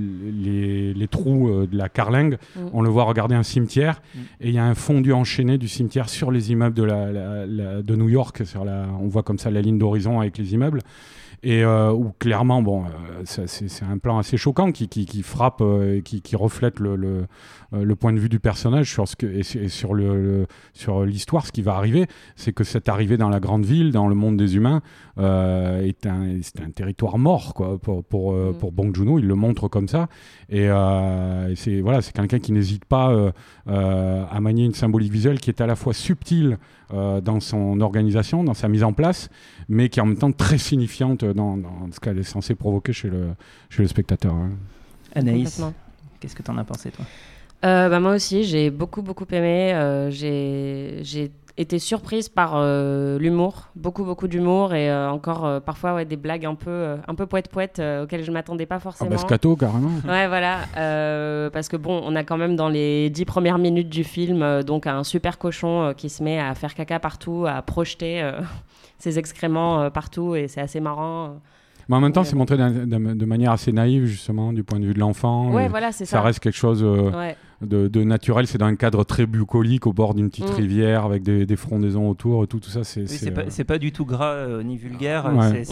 les, 0.44 0.94
les 0.94 1.08
trous 1.08 1.66
de 1.66 1.78
la 1.78 1.88
carlingue, 1.88 2.38
Mm. 2.58 2.60
on 2.74 2.82
le 2.82 2.90
voit 2.90 3.06
regarder 3.06 3.36
un 3.36 3.44
cimetière 3.44 4.02
Mm. 4.14 4.20
et 4.42 4.48
il 4.50 4.54
y 4.54 4.58
a 4.58 4.66
un 4.66 4.76
fondu 4.76 5.14
enchaîné 5.14 5.58
du 5.58 5.70
cimetière 5.70 6.10
sur 6.10 6.30
les 6.30 6.52
immeubles 6.52 6.76
de, 6.76 6.84
la, 6.84 7.12
la- 7.14 7.46
la- 7.46 7.82
de 7.82 7.96
New 7.96 8.10
York. 8.10 8.42
Sur 8.46 8.66
la, 8.66 8.86
on 9.02 9.08
voit 9.08 9.24
comme 9.24 9.40
ça 9.40 9.50
la 9.50 9.62
ligne 9.62 9.78
d'horizon 9.78 10.20
avec 10.20 10.38
les 10.38 10.54
immeubles. 10.54 10.82
Et 11.44 11.64
euh, 11.64 11.92
où 11.92 12.14
clairement, 12.18 12.62
bon, 12.64 12.86
euh, 12.86 13.22
c'est 13.26 13.84
un 13.86 13.98
plan 14.00 14.18
assez 14.18 14.38
choquant 14.38 14.72
qui, 14.72 14.88
qui, 14.88 15.06
qui 15.06 15.22
frappe 15.22 15.62
euh, 15.62 15.98
et 15.98 16.02
qui, 16.02 16.22
qui 16.22 16.36
reflète 16.36 16.80
le, 16.80 16.96
le, 16.96 17.28
le 17.72 17.96
point 17.96 18.12
de 18.12 18.20
vue 18.20 18.28
du 18.30 18.40
personnage 18.40 18.92
sur 18.92 19.08
ce 19.08 19.16
que, 19.16 19.28
et, 19.28 19.44
sur- 19.44 19.94
le, 19.94 20.16
le- 20.22 20.48
sur 20.74 21.06
l'histoire. 21.06 21.46
Ce 21.46 21.52
qui 21.52 21.62
va 21.62 21.76
arriver, 21.76 22.08
c'est 22.36 22.54
que 22.54 22.64
cette 22.64 22.90
arrivée 22.90 23.18
dans 23.18 23.30
la 23.30 23.40
grande 23.40 23.66
ville, 23.66 23.92
dans 23.92 24.08
le 24.08 24.16
monde 24.16 24.36
des 24.38 24.56
humains, 24.56 24.82
euh, 25.20 25.82
est 25.82 26.06
un, 26.08 26.40
c'est 26.42 26.60
un 26.60 26.72
territoire 26.72 27.18
mort 27.20 27.54
quoi, 27.54 27.78
pour, 27.78 28.04
pour, 28.04 28.34
Mm. 28.34 28.58
pour 28.58 28.72
Bong 28.72 28.96
Joon-ho. 28.96 29.20
Il 29.20 29.28
le 29.28 29.36
montre 29.36 29.68
comme 29.68 29.88
ça. 29.88 30.10
Et, 30.50 30.68
euh, 30.70 31.50
et 31.52 31.56
c'est 31.56 31.82
voilà, 31.82 32.02
c'est 32.02 32.14
quelqu'un 32.16 32.40
qui 32.40 32.52
n'hésite 32.52 32.86
pas 32.86 33.14
à 33.68 34.40
manier 34.42 34.66
une 34.66 34.74
symbolique 34.74 35.12
visuelle 35.12 35.40
qui 35.40 35.50
est 35.50 35.62
à 35.62 35.68
la 35.68 35.76
fois 35.76 35.94
subtile 35.94 36.58
dans 36.92 37.40
son 37.42 37.82
organisation, 37.82 38.44
dans 38.46 38.54
sa 38.54 38.70
mise 38.70 38.84
en 38.84 38.94
place, 38.94 39.30
mais 39.68 39.90
qui 39.90 40.00
est 40.00 40.02
en 40.02 40.06
même 40.06 40.18
temps 40.18 40.32
très 40.32 40.58
signifiante 40.58 41.24
dans, 41.34 41.58
dans 41.58 41.72
ce 41.92 42.00
qu'elle 42.00 42.18
est 42.20 42.24
censée 42.24 42.56
provoquer 42.56 42.94
chez 42.94 43.10
le, 43.10 43.30
chez 43.70 43.82
le 43.82 43.88
spectateur. 43.88 44.34
hein. 44.34 44.50
Anaïs, 45.16 45.62
qu'est-ce 46.20 46.36
que 46.36 46.44
t'en 46.44 46.58
as 46.58 46.64
pensé 46.64 46.92
toi? 46.92 47.06
Euh, 47.66 47.90
bah, 47.90 48.00
moi 48.00 48.14
aussi, 48.14 48.44
j'ai 48.44 48.70
beaucoup, 48.70 49.02
beaucoup 49.02 49.26
aimé. 49.32 49.74
Euh, 49.74 50.12
j'ai 50.12 51.00
j'ai 51.02 51.32
été 51.60 51.80
surprise 51.80 52.30
par 52.30 52.52
euh, 52.54 53.18
l'humour, 53.18 53.70
beaucoup, 53.76 54.04
beaucoup 54.04 54.28
d'humour 54.28 54.76
et 54.76 54.92
euh, 54.92 55.10
encore 55.10 55.44
euh, 55.44 55.60
parfois 55.60 55.96
ouais, 55.96 56.06
des 56.06 56.16
blagues 56.16 56.46
un 56.46 56.54
peu, 56.54 56.70
euh, 56.70 56.98
un 57.08 57.16
peu 57.16 57.26
poète-poète 57.26 57.80
euh, 57.80 58.04
auxquelles 58.04 58.24
je 58.24 58.30
m'attendais 58.32 58.68
pas 58.68 58.76
Ah 58.76 58.80
forcément. 58.80 59.10
bah, 59.10 59.18
scato, 59.18 59.56
carrément. 59.56 59.90
Ouais, 60.08 60.28
voilà. 60.28 60.60
euh, 60.78 61.50
parce 61.50 61.68
que 61.68 61.76
bon, 61.76 62.00
on 62.06 62.16
a 62.16 62.24
quand 62.24 62.38
même 62.38 62.56
dans 62.56 62.70
les 62.70 63.10
dix 63.10 63.26
premières 63.26 63.58
minutes 63.58 63.90
du 63.90 64.04
film, 64.04 64.44
euh, 64.44 64.62
donc 64.62 64.86
un 64.86 65.04
super 65.04 65.40
cochon 65.40 65.82
euh, 65.82 65.94
qui 65.94 66.10
se 66.12 66.22
met 66.24 66.40
à 66.40 66.54
faire 66.54 66.76
caca 66.76 67.00
partout, 67.00 67.46
à 67.48 67.60
projeter 67.64 68.22
euh, 68.22 68.40
ses 68.98 69.20
excréments 69.20 69.82
euh, 69.82 69.90
partout, 69.90 70.36
et 70.36 70.48
c'est 70.48 70.62
assez 70.62 70.80
marrant. 70.80 71.40
Mais 71.90 71.96
en 71.96 72.02
même 72.02 72.12
temps, 72.12 72.20
Ouais. 72.22 72.28
c'est 72.28 72.36
montré 72.36 72.58
de 72.58 73.26
manière 73.26 73.52
assez 73.54 73.72
naïve, 73.72 74.04
justement, 74.08 74.52
du 74.52 74.62
point 74.62 74.78
de 74.78 74.86
vue 74.86 74.94
de 74.94 75.00
l'enfant. 75.00 75.52
Ouais, 75.54 75.68
Et 75.68 75.70
voilà, 75.70 75.94
c'est 75.94 76.04
ça 76.04 76.18
ça. 76.18 76.22
reste 76.22 76.42
quelque 76.42 76.58
chose 76.58 76.84
euh, 76.84 77.12
Ouais. 77.18 77.38
de, 77.62 77.88
de 77.88 78.04
naturel. 78.04 78.46
C'est 78.46 78.58
dans 78.58 78.66
un 78.66 78.76
cadre 78.76 79.06
très 79.06 79.26
bucolique, 79.26 79.88
au 79.88 79.94
bord 79.94 80.14
d'une 80.14 80.30
petite 80.30 80.50
Mm. 80.52 80.56
rivière, 80.56 81.06
avec 81.06 81.24
des, 81.24 81.46
des 81.46 81.56
frondaisons 81.56 82.10
autour, 82.10 82.44
et 82.44 82.48
tout, 82.48 82.60
tout 82.60 82.70
ça. 82.70 82.84
C'est 82.84 83.00
Oui, 83.04 83.08
c'est, 83.08 83.34
c'est 83.50 83.64
pas, 83.64 83.76
euh, 83.76 83.78
du 83.78 83.94
tout 83.94 84.04
gras 84.04 84.34
euh, 84.34 84.64
ni 84.64 84.76
vulgaire. 84.76 85.32
Ouais. 85.34 85.64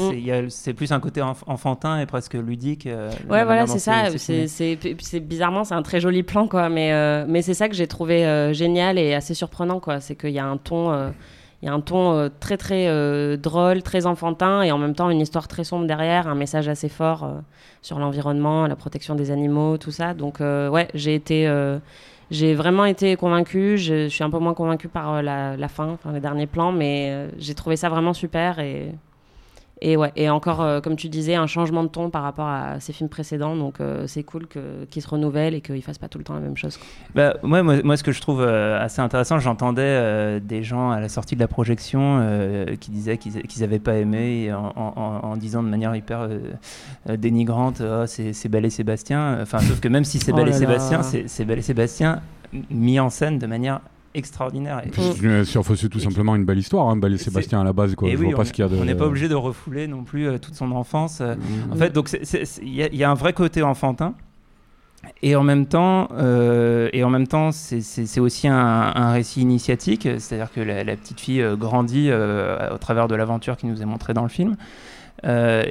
c'est- 0.47 0.73
plus 0.73 0.93
un 0.93 1.01
côté 1.01 1.19
enf- 1.19 1.43
enfantin 1.47 1.99
et 1.99 2.05
presque 2.05 2.35
ludique. 2.35 2.87
euh, 2.87 3.09
Ouais, 3.29 3.43
voilà, 3.43 3.67
c'est 3.67 3.79
ça. 3.79 4.05
c'est 4.17 5.19
bizarrement, 5.19 5.65
c'est 5.65 5.75
un 5.75 5.81
très 5.83 5.99
joli 5.99 6.23
plan, 6.23 6.47
quoi. 6.47 6.69
Mais, 6.69 6.93
euh, 6.93 7.25
mais 7.27 7.41
c'est 7.41 7.53
ça 7.53 7.67
que 7.67 7.75
j'ai 7.75 7.87
trouvé 7.87 8.25
euh, 8.25 8.53
génial 8.53 8.97
et 8.97 9.13
assez 9.13 9.33
surprenant, 9.33 9.81
quoi. 9.81 9.99
C'est 9.99 10.15
qu'il 10.15 10.29
y 10.31 10.39
a 10.39 10.45
un 10.45 10.55
ton, 10.55 10.91
euh, 10.93 11.09
il 11.65 11.69
y 11.69 11.71
a 11.71 11.73
un 11.73 11.81
ton 11.81 12.13
euh, 12.13 12.29
très, 12.39 12.57
très 12.57 12.85
euh, 12.89 13.37
drôle, 13.37 13.81
très 13.81 14.05
enfantin, 14.05 14.61
et 14.61 14.71
en 14.71 14.77
même 14.77 14.93
temps 14.93 15.09
une 15.09 15.19
histoire 15.19 15.47
très 15.47 15.63
sombre 15.63 15.87
derrière, 15.87 16.27
un 16.27 16.35
message 16.35 16.67
assez 16.67 16.89
fort 16.89 17.23
euh, 17.23 17.39
sur 17.81 17.97
l'environnement, 17.97 18.67
la 18.67 18.75
protection 18.75 19.15
des 19.15 19.31
animaux, 19.31 19.79
tout 19.79 19.89
ça. 19.89 20.13
Donc, 20.13 20.41
ouais, 20.41 20.87
j'ai 20.93 22.53
vraiment 22.53 22.85
été 22.85 23.15
convaincue. 23.15 23.79
Je, 23.79 24.07
suis 24.09 24.23
un 24.23 24.29
peu 24.29 24.37
moins 24.37 24.53
convaincue 24.53 24.89
par 24.89 25.23
la, 25.23 25.67
fin, 25.67 25.87
enfin, 25.87 26.11
les 26.11 26.19
derniers 26.19 26.45
plans, 26.45 26.71
mais 26.71 27.29
j'ai 27.39 27.55
trouvé 27.55 27.77
ça 27.77 27.89
vraiment 27.89 28.13
super 28.13 28.59
et 29.81 29.97
ouais. 29.97 30.11
Et 30.15 30.29
encore, 30.29 30.61
euh, 30.61 30.79
comme 30.81 30.95
tu 30.95 31.09
disais, 31.09 31.35
un 31.35 31.47
changement 31.47 31.83
de 31.83 31.89
ton 31.89 32.09
par 32.09 32.23
rapport 32.23 32.47
à 32.47 32.79
ces 32.79 32.93
films 32.93 33.09
précédents. 33.09 33.55
Donc 33.55 33.81
euh, 33.81 34.07
c'est 34.07 34.23
cool 34.23 34.47
qu'ils 34.89 35.01
se 35.01 35.07
renouvellent 35.07 35.53
et 35.53 35.61
qu'ils 35.61 35.81
fassent 35.81 35.97
pas 35.97 36.07
tout 36.07 36.17
le 36.17 36.23
temps 36.23 36.33
la 36.33 36.39
même 36.39 36.55
chose. 36.57 36.79
Bah, 37.13 37.35
ouais, 37.43 37.61
moi, 37.63 37.83
moi, 37.83 37.97
ce 37.97 38.03
que 38.03 38.11
je 38.11 38.21
trouve 38.21 38.41
euh, 38.41 38.79
assez 38.81 39.01
intéressant, 39.01 39.39
j'entendais 39.39 40.39
des 40.39 40.63
gens 40.63 40.91
à 40.91 40.99
la 40.99 41.09
sortie 41.09 41.35
de 41.35 41.41
la 41.41 41.47
projection 41.47 42.25
qui 42.79 42.91
disaient 42.91 43.17
qu'ils 43.17 43.41
qu'ils 43.43 43.63
avaient 43.63 43.79
pas 43.79 43.95
aimé 43.95 44.51
en, 44.53 44.71
en- 44.75 44.93
en- 44.95 45.27
en 45.31 45.37
disant 45.37 45.61
de 45.63 45.67
manière 45.69 45.95
hyper 45.95 46.27
dénigrante 47.09 47.81
Ah, 47.81 48.05
c'est 48.07 48.49
Belle 48.49 48.65
et 48.65 48.69
Sébastien. 48.69 49.39
Enfin, 49.41 49.59
sauf 49.59 49.79
que 49.79 49.87
même 49.87 50.03
si 50.05 50.19
c'est 50.19 50.31
Oh 50.31 50.35
Belle 50.35 50.49
et 50.49 50.53
Sébastien, 50.53 51.01
c'est 51.03 51.45
Belle 51.45 51.59
et 51.59 51.63
Sébastien 51.63 52.21
mis 52.69 52.99
en 52.99 53.09
scène 53.09 53.37
de 53.39 53.47
manière 53.47 53.81
extraordinaire. 54.17 54.81
Et, 54.85 54.89
tout 54.89 55.99
simplement 55.99 56.35
une 56.35 56.45
belle 56.45 56.57
histoire, 56.59 56.87
hein, 56.89 56.97
Belle 56.97 57.19
Sébastien 57.19 57.61
à 57.61 57.63
la 57.63 57.73
base. 57.73 57.95
Quoi. 57.95 58.07
et 58.07 58.13
Je 58.13 58.17
oui, 58.17 58.25
vois 58.27 58.35
pas 58.37 58.41
on 58.41 58.45
ce 58.45 58.53
qu'il 58.53 58.63
y 58.63 58.67
a 58.67 58.69
de. 58.71 58.75
on 58.77 58.85
n'est 58.85 58.95
pas 58.95 59.05
obligé 59.05 59.27
de 59.27 59.35
refouler 59.35 59.87
non 59.87 60.03
plus 60.03 60.27
euh, 60.27 60.37
toute 60.37 60.55
son 60.55 60.71
enfance. 60.71 61.19
euh, 61.21 61.35
Mhm. 61.35 61.73
En 61.73 61.75
fait, 61.75 61.91
donc 61.93 62.09
il 62.61 62.73
y, 62.75 62.83
a- 62.83 62.87
il 62.91 62.95
y 62.97 63.03
a 63.03 63.09
un 63.11 63.15
vrai 63.15 63.33
côté 63.33 63.61
enfantin. 63.61 64.13
Et 65.21 65.35
en 65.35 65.43
même 65.43 65.67
temps, 65.67 66.07
euh, 66.13 66.89
et 66.91 67.03
en 67.03 67.11
même 67.11 67.27
temps, 67.27 67.51
c'est- 67.51 68.19
aussi 68.19 68.47
un, 68.47 68.55
un 68.57 69.11
récit 69.11 69.41
initiatique, 69.41 70.03
c'est-à-dire 70.17 70.51
que 70.51 70.61
la, 70.61 70.83
la 70.83 70.95
petite 70.95 71.19
fille 71.19 71.41
euh, 71.43 71.55
grandit 71.55 72.07
euh, 72.09 72.73
au 72.73 72.77
travers 72.79 73.07
de 73.07 73.13
l'aventure 73.15 73.55
qui 73.55 73.67
nous 73.67 73.81
est 73.81 73.85
montrée 73.85 74.13
dans 74.15 74.23
le 74.23 74.29
film. 74.29 74.55
Euh, 75.25 75.63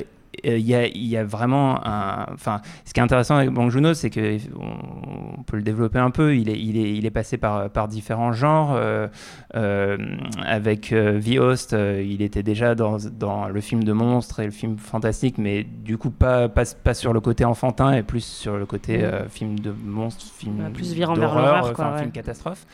il 0.42 0.58
y, 0.60 0.74
a, 0.74 0.86
il 0.86 1.06
y 1.06 1.16
a 1.16 1.24
vraiment 1.24 1.86
un. 1.86 2.26
Enfin, 2.32 2.60
ce 2.84 2.92
qui 2.92 3.00
est 3.00 3.02
intéressant 3.02 3.36
avec 3.36 3.50
Bong 3.50 3.70
Joon-ho, 3.70 3.94
c'est 3.94 4.10
que 4.10 4.38
on, 4.56 5.38
on 5.38 5.42
peut 5.42 5.56
le 5.56 5.62
développer 5.62 5.98
un 5.98 6.10
peu. 6.10 6.36
Il 6.36 6.48
est, 6.48 6.58
il 6.58 6.76
est, 6.76 6.94
il 6.94 7.06
est 7.06 7.10
passé 7.10 7.36
par, 7.36 7.70
par 7.70 7.88
différents 7.88 8.32
genres. 8.32 8.72
Euh, 8.74 9.08
euh, 9.54 9.96
avec 10.44 10.88
The 10.90 11.38
Host, 11.38 11.72
il 11.72 12.22
était 12.22 12.42
déjà 12.42 12.74
dans, 12.74 12.98
dans, 13.12 13.48
le 13.48 13.60
film 13.60 13.84
de 13.84 13.92
monstre 13.92 14.40
et 14.40 14.46
le 14.46 14.50
film 14.50 14.78
fantastique, 14.78 15.38
mais 15.38 15.64
du 15.64 15.98
coup 15.98 16.10
pas, 16.10 16.48
pas, 16.48 16.64
pas 16.82 16.94
sur 16.94 17.12
le 17.12 17.20
côté 17.20 17.44
enfantin 17.44 17.92
et 17.92 18.02
plus 18.02 18.24
sur 18.24 18.56
le 18.56 18.66
côté 18.66 18.98
mm. 18.98 19.28
film 19.28 19.58
de 19.58 19.72
monstre, 19.84 20.24
film 20.36 20.56
bah, 20.58 20.70
plus 20.72 20.92
virant 20.92 21.14
vers 21.14 21.34
l'horreur, 21.34 21.70
enfin, 21.70 21.96
film 21.98 22.10
catastrophe. 22.10 22.66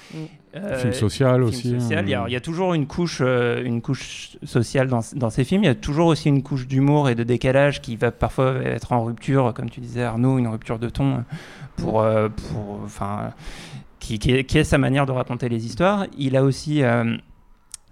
Film 0.52 0.92
social 0.92 1.42
aussi. 1.42 1.70
Social. 1.70 2.04
Il, 2.04 2.10
y 2.10 2.14
a, 2.14 2.24
il, 2.26 2.32
y 2.32 2.36
a, 2.36 2.40
toujours 2.40 2.74
une 2.74 2.86
couche, 2.86 3.20
une 3.20 3.80
couche 3.80 4.36
sociale 4.42 4.88
dans, 4.88 5.00
dans, 5.14 5.30
ces 5.30 5.44
films. 5.44 5.62
Il 5.62 5.66
y 5.66 5.70
a 5.70 5.76
toujours 5.76 6.08
aussi 6.08 6.28
une 6.28 6.42
couche 6.42 6.66
d'humour 6.66 7.08
et 7.08 7.14
de 7.14 7.22
décalage 7.22 7.80
qui 7.80 7.94
va 7.94 8.10
parfois 8.10 8.56
être 8.64 8.92
en 8.92 9.04
rupture, 9.04 9.52
comme 9.54 9.70
tu 9.70 9.80
disais 9.80 10.02
Arnaud, 10.02 10.38
une 10.38 10.48
rupture 10.48 10.80
de 10.80 10.88
ton 10.88 11.24
pour, 11.80 12.00
euh, 12.00 12.28
pour, 12.28 12.80
enfin, 12.84 13.32
qui, 13.98 14.18
qui, 14.18 14.32
est, 14.32 14.64
sa 14.64 14.78
manière 14.78 15.06
de 15.06 15.12
raconter 15.12 15.48
les 15.48 15.66
histoires. 15.66 16.06
Il 16.16 16.36
a 16.36 16.42
aussi 16.42 16.82
euh, 16.82 17.16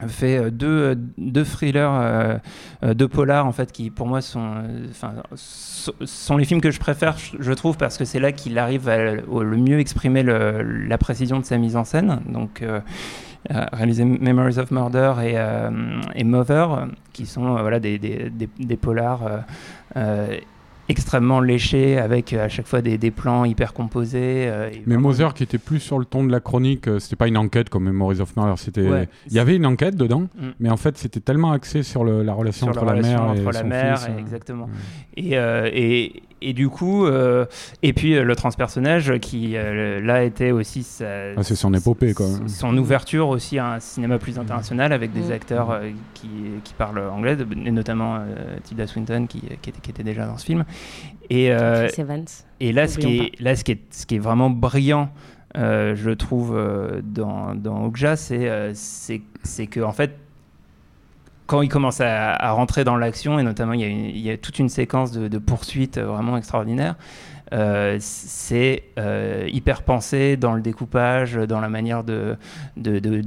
fait 0.06 0.50
deux, 0.50 0.94
deux 1.16 1.44
thrillers, 1.44 1.90
euh, 1.92 2.94
deux 2.94 3.08
polars 3.08 3.46
en 3.46 3.52
fait, 3.52 3.72
qui 3.72 3.90
pour 3.90 4.06
moi 4.06 4.20
sont, 4.20 4.62
enfin, 4.90 5.14
sont 5.34 6.36
les 6.36 6.44
films 6.44 6.60
que 6.60 6.70
je 6.70 6.78
préfère, 6.78 7.16
je 7.38 7.52
trouve, 7.52 7.76
parce 7.76 7.98
que 7.98 8.04
c'est 8.04 8.20
là 8.20 8.32
qu'il 8.32 8.58
arrive 8.58 8.88
à 8.88 9.14
le 9.14 9.56
mieux 9.56 9.80
exprimer 9.80 10.22
la 10.22 10.98
précision 10.98 11.40
de 11.40 11.44
sa 11.44 11.58
mise 11.58 11.76
en 11.76 11.84
scène. 11.84 12.20
Donc 12.28 12.62
réalisé 13.48 14.04
Memories 14.04 14.58
of 14.58 14.70
Murder 14.70 15.14
et, 15.22 15.36
et 16.14 16.24
Mother, 16.24 16.88
qui 17.12 17.26
sont 17.26 17.56
voilà, 17.56 17.80
des, 17.80 17.98
des, 17.98 18.30
des 18.30 18.76
polars 18.76 19.22
extrêmement 20.88 21.40
léché 21.40 21.98
avec 21.98 22.32
euh, 22.32 22.44
à 22.44 22.48
chaque 22.48 22.66
fois 22.66 22.80
des, 22.80 22.98
des 22.98 23.10
plans 23.10 23.44
hyper 23.44 23.72
composés. 23.72 24.46
Euh, 24.48 24.70
mais 24.86 24.96
Moser 24.96 25.28
qui 25.34 25.42
était 25.42 25.58
plus 25.58 25.80
sur 25.80 25.98
le 25.98 26.04
ton 26.04 26.24
de 26.24 26.32
la 26.32 26.40
chronique, 26.40 26.88
euh, 26.88 26.98
c'était 26.98 27.16
pas 27.16 27.28
une 27.28 27.36
enquête 27.36 27.68
comme 27.68 27.84
Memories 27.84 28.20
of 28.20 28.36
Murder, 28.36 28.54
c'était 28.56 28.86
il 29.26 29.32
y 29.32 29.38
avait 29.38 29.56
une 29.56 29.66
enquête 29.66 29.96
dedans, 29.96 30.28
mm. 30.36 30.48
mais 30.60 30.70
en 30.70 30.76
fait 30.76 30.96
c'était 30.96 31.20
tellement 31.20 31.52
axé 31.52 31.82
sur 31.82 32.04
le, 32.04 32.22
la 32.22 32.32
relation 32.32 32.68
entre 32.68 32.84
la, 32.84 32.94
mère 32.94 33.22
entre 33.22 33.40
et 33.40 33.44
la 33.44 33.52
son 33.52 33.66
mère, 33.66 33.98
fils, 33.98 34.10
exactement. 34.18 34.68
Et, 35.16 35.32
et, 35.34 36.22
et 36.40 36.52
du 36.52 36.68
coup, 36.68 37.06
euh, 37.06 37.46
et 37.82 37.92
puis 37.92 38.14
le 38.14 38.36
transpersonnage 38.36 39.18
qui 39.18 39.52
là 39.52 40.24
était 40.24 40.50
aussi 40.50 40.82
sa, 40.82 41.30
ah, 41.36 41.42
c'est 41.42 41.54
son 41.54 41.72
épopée 41.74 42.14
quoi. 42.14 42.26
Son 42.46 42.76
ouverture 42.76 43.28
aussi 43.28 43.58
à 43.58 43.74
un 43.74 43.80
cinéma 43.80 44.18
plus 44.18 44.38
international 44.38 44.92
avec 44.92 45.12
des 45.12 45.28
mm. 45.28 45.32
acteurs 45.32 45.80
qui, 46.14 46.28
qui, 46.64 46.74
parlent 46.74 46.98
anglais, 46.98 47.36
et 47.64 47.70
notamment 47.70 48.18
Tilda 48.64 48.86
Swinton 48.86 49.26
qui, 49.28 49.40
qui, 49.62 49.70
était, 49.70 49.80
qui, 49.80 49.90
était, 49.90 50.04
déjà 50.04 50.26
dans 50.26 50.38
ce 50.38 50.44
film. 50.44 50.64
Et, 51.30 51.52
euh, 51.52 51.88
et 52.60 52.72
là, 52.72 52.88
ce 52.88 52.98
qui, 52.98 53.18
est, 53.18 53.40
là 53.40 53.54
ce, 53.54 53.64
qui 53.64 53.72
est, 53.72 53.80
ce 53.90 54.06
qui 54.06 54.16
est 54.16 54.20
vraiment 54.20 54.50
brillant, 54.50 55.10
euh, 55.56 55.94
je 55.94 56.10
trouve, 56.10 56.56
euh, 56.56 57.00
dans, 57.02 57.54
dans 57.54 57.84
Okja, 57.84 58.16
c'est 58.16 58.72
c'est 58.74 59.66
que, 59.66 59.80
en 59.80 59.92
fait, 59.92 60.16
quand 61.48 61.62
il 61.62 61.68
commence 61.70 62.02
à, 62.02 62.52
rentrer 62.52 62.84
dans 62.84 62.96
l'action, 62.96 63.38
et 63.38 63.42
notamment 63.42 63.72
il 63.72 64.18
y, 64.18 64.30
a 64.30 64.36
toute 64.36 64.58
une 64.58 64.68
séquence 64.68 65.12
de, 65.12 65.28
de 65.28 65.38
poursuites 65.38 65.98
vraiment 65.98 66.36
extraordinaire, 66.36 66.94
euh, 67.54 67.96
c'est 68.00 68.82
euh, 68.98 69.48
hyper 69.50 69.82
pensé 69.82 70.36
dans 70.36 70.52
le 70.52 70.60
découpage, 70.60 71.34
dans 71.34 71.60
la 71.60 71.70
manière 71.70 72.04
de, 72.04 72.36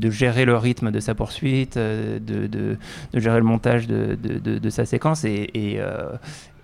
gérer 0.04 0.46
le 0.46 0.56
rythme 0.56 0.92
de 0.92 1.00
sa 1.00 1.16
poursuite, 1.16 1.78
de, 1.78 2.78
gérer 3.14 3.38
le 3.38 3.44
montage 3.44 3.88
de, 3.88 4.70
sa 4.70 4.86
séquence. 4.86 5.26
Et, 5.26 5.80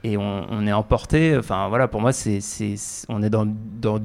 et 0.07 0.17
on, 0.17 0.45
on, 0.49 0.67
est 0.67 0.73
emporté. 0.73 1.37
Enfin 1.37 1.67
voilà, 1.67 1.87
pour 1.87 2.01
moi, 2.01 2.11
c'est, 2.11 2.39
c'est, 2.39 2.75
on 3.09 3.21
est 3.21 3.29
dans, 3.29 3.45
dans, 3.45 3.99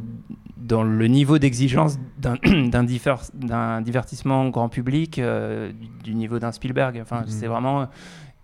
dans 0.56 0.82
le 0.82 1.06
niveau 1.06 1.38
d'exigence 1.38 1.98
d'un, 2.18 2.34
d'un, 2.44 2.86
d'un 3.34 3.80
divertissement 3.80 4.48
grand 4.48 4.68
public 4.68 5.18
euh, 5.18 5.72
du, 6.02 6.14
niveau 6.14 6.38
d'un 6.38 6.52
Spielberg. 6.52 6.98
Enfin, 7.00 7.22
mmh. 7.22 7.28
c'est 7.28 7.46
vraiment 7.46 7.88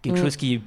quelque 0.03 0.19
mmh. 0.19 0.23
chose 0.23 0.37
qui 0.37 0.63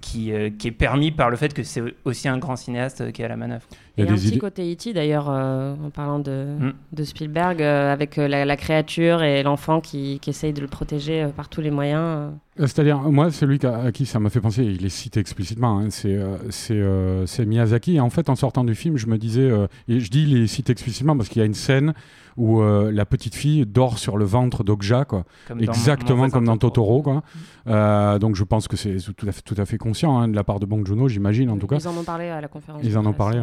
qui, 0.00 0.32
euh, 0.32 0.50
qui, 0.50 0.68
est 0.68 0.72
permis 0.72 1.10
par 1.10 1.30
le 1.30 1.36
fait 1.36 1.52
que 1.52 1.62
c'est 1.62 1.82
aussi 2.04 2.28
un 2.28 2.38
grand 2.38 2.56
cinéaste 2.56 3.12
qui 3.12 3.22
est 3.22 3.24
à 3.24 3.28
la 3.28 3.36
manœuvre. 3.36 3.64
Il 3.96 4.04
y 4.04 4.08
a, 4.08 4.12
un 4.12 4.14
petit 4.14 4.38
côté 4.38 4.72
E.T. 4.72 4.94
d'ailleurs, 4.94 5.28
euh, 5.28 5.74
en 5.84 5.90
parlant 5.90 6.18
de, 6.18 6.56
mm. 6.58 6.72
de 6.92 7.04
Spielberg, 7.04 7.60
euh, 7.60 7.92
avec 7.92 8.16
la, 8.16 8.44
la, 8.44 8.56
créature 8.56 9.22
et 9.22 9.42
l'enfant 9.42 9.80
qui, 9.80 10.18
qui, 10.20 10.30
essaye 10.30 10.52
de 10.52 10.60
le 10.60 10.68
protéger 10.68 11.26
par 11.36 11.48
tous 11.48 11.60
les 11.60 11.70
moyens. 11.70 12.32
C'est-à-dire, 12.56 12.98
moi, 12.98 13.30
celui 13.30 13.58
à, 13.66 13.92
qui 13.92 14.06
ça 14.06 14.18
m'a 14.18 14.30
fait 14.30 14.40
penser, 14.40 14.64
il 14.64 14.84
est 14.86 14.90
cité 14.90 15.20
explicitement, 15.20 15.80
hein, 15.80 15.88
c'est 15.90 17.44
Miyazaki. 17.44 17.96
Et 17.96 18.00
en 18.00 18.10
fait, 18.10 18.30
en 18.30 18.36
sortant 18.36 18.64
du 18.64 18.74
film, 18.74 18.96
je 18.96 19.06
me 19.06 19.18
disais, 19.18 19.50
et 19.88 20.00
je 20.00 20.10
dis 20.10 20.22
il 20.22 20.42
est 20.42 20.46
cité 20.46 20.72
explicitement 20.72 21.16
parce 21.16 21.28
qu'il 21.28 21.40
y 21.40 21.42
a 21.42 21.46
une 21.46 21.54
scène 21.54 21.92
où 22.40 22.62
euh, 22.62 22.90
la 22.90 23.04
petite 23.04 23.34
fille 23.34 23.66
dort 23.66 23.98
sur 23.98 24.16
le 24.16 24.24
ventre 24.24 24.64
d'Okja, 24.64 25.04
quoi. 25.04 25.24
Exactement 25.58 26.30
comme 26.30 26.46
dans 26.46 26.56
Totoro, 26.56 27.02
quoi. 27.02 27.22
Euh, 27.66 28.18
donc 28.18 28.34
je 28.34 28.44
pense 28.44 28.66
que 28.66 28.76
c'est 28.76 28.96
tout 29.14 29.26
à 29.28 29.32
fait, 29.32 29.42
tout 29.42 29.54
à 29.58 29.66
fait 29.66 29.76
conscient 29.90 30.20
hein, 30.20 30.28
de 30.28 30.36
la 30.36 30.44
part 30.44 30.60
de 30.60 30.66
Bong 30.66 30.86
Joon-ho, 30.86 31.08
j'imagine 31.08 31.50
en 31.50 31.56
tout 31.56 31.66
cas. 31.66 31.76
Ils 31.76 31.88
en 31.88 31.96
ont 31.96 32.04
parlé 32.04 32.28
à 32.28 32.40
la 32.40 32.48
conférence. 32.48 32.80
Ils 32.84 32.96
en 32.96 33.04
ont 33.04 33.12
parlé. 33.12 33.42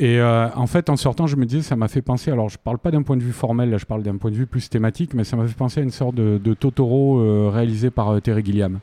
Et 0.00 0.18
euh, 0.18 0.48
en 0.54 0.66
fait, 0.66 0.88
en 0.88 0.96
sortant, 0.96 1.26
je 1.26 1.36
me 1.36 1.44
disais, 1.44 1.62
ça 1.62 1.76
m'a 1.76 1.88
fait 1.88 2.02
penser. 2.02 2.30
Alors, 2.30 2.48
je 2.48 2.58
parle 2.58 2.78
pas 2.78 2.90
d'un 2.90 3.02
point 3.02 3.16
de 3.16 3.22
vue 3.22 3.32
formel, 3.32 3.70
là, 3.70 3.76
je 3.76 3.84
parle 3.84 4.02
d'un 4.02 4.16
point 4.16 4.30
de 4.30 4.36
vue 4.36 4.46
plus 4.46 4.68
thématique, 4.70 5.12
mais 5.14 5.24
ça 5.24 5.36
m'a 5.36 5.46
fait 5.46 5.56
penser 5.56 5.80
à 5.80 5.82
une 5.82 5.90
sorte 5.90 6.14
de, 6.14 6.40
de 6.42 6.54
Totoro 6.54 7.50
réalisé 7.50 7.90
par 7.90 8.20
Terry 8.22 8.42
Gilliam. 8.44 8.80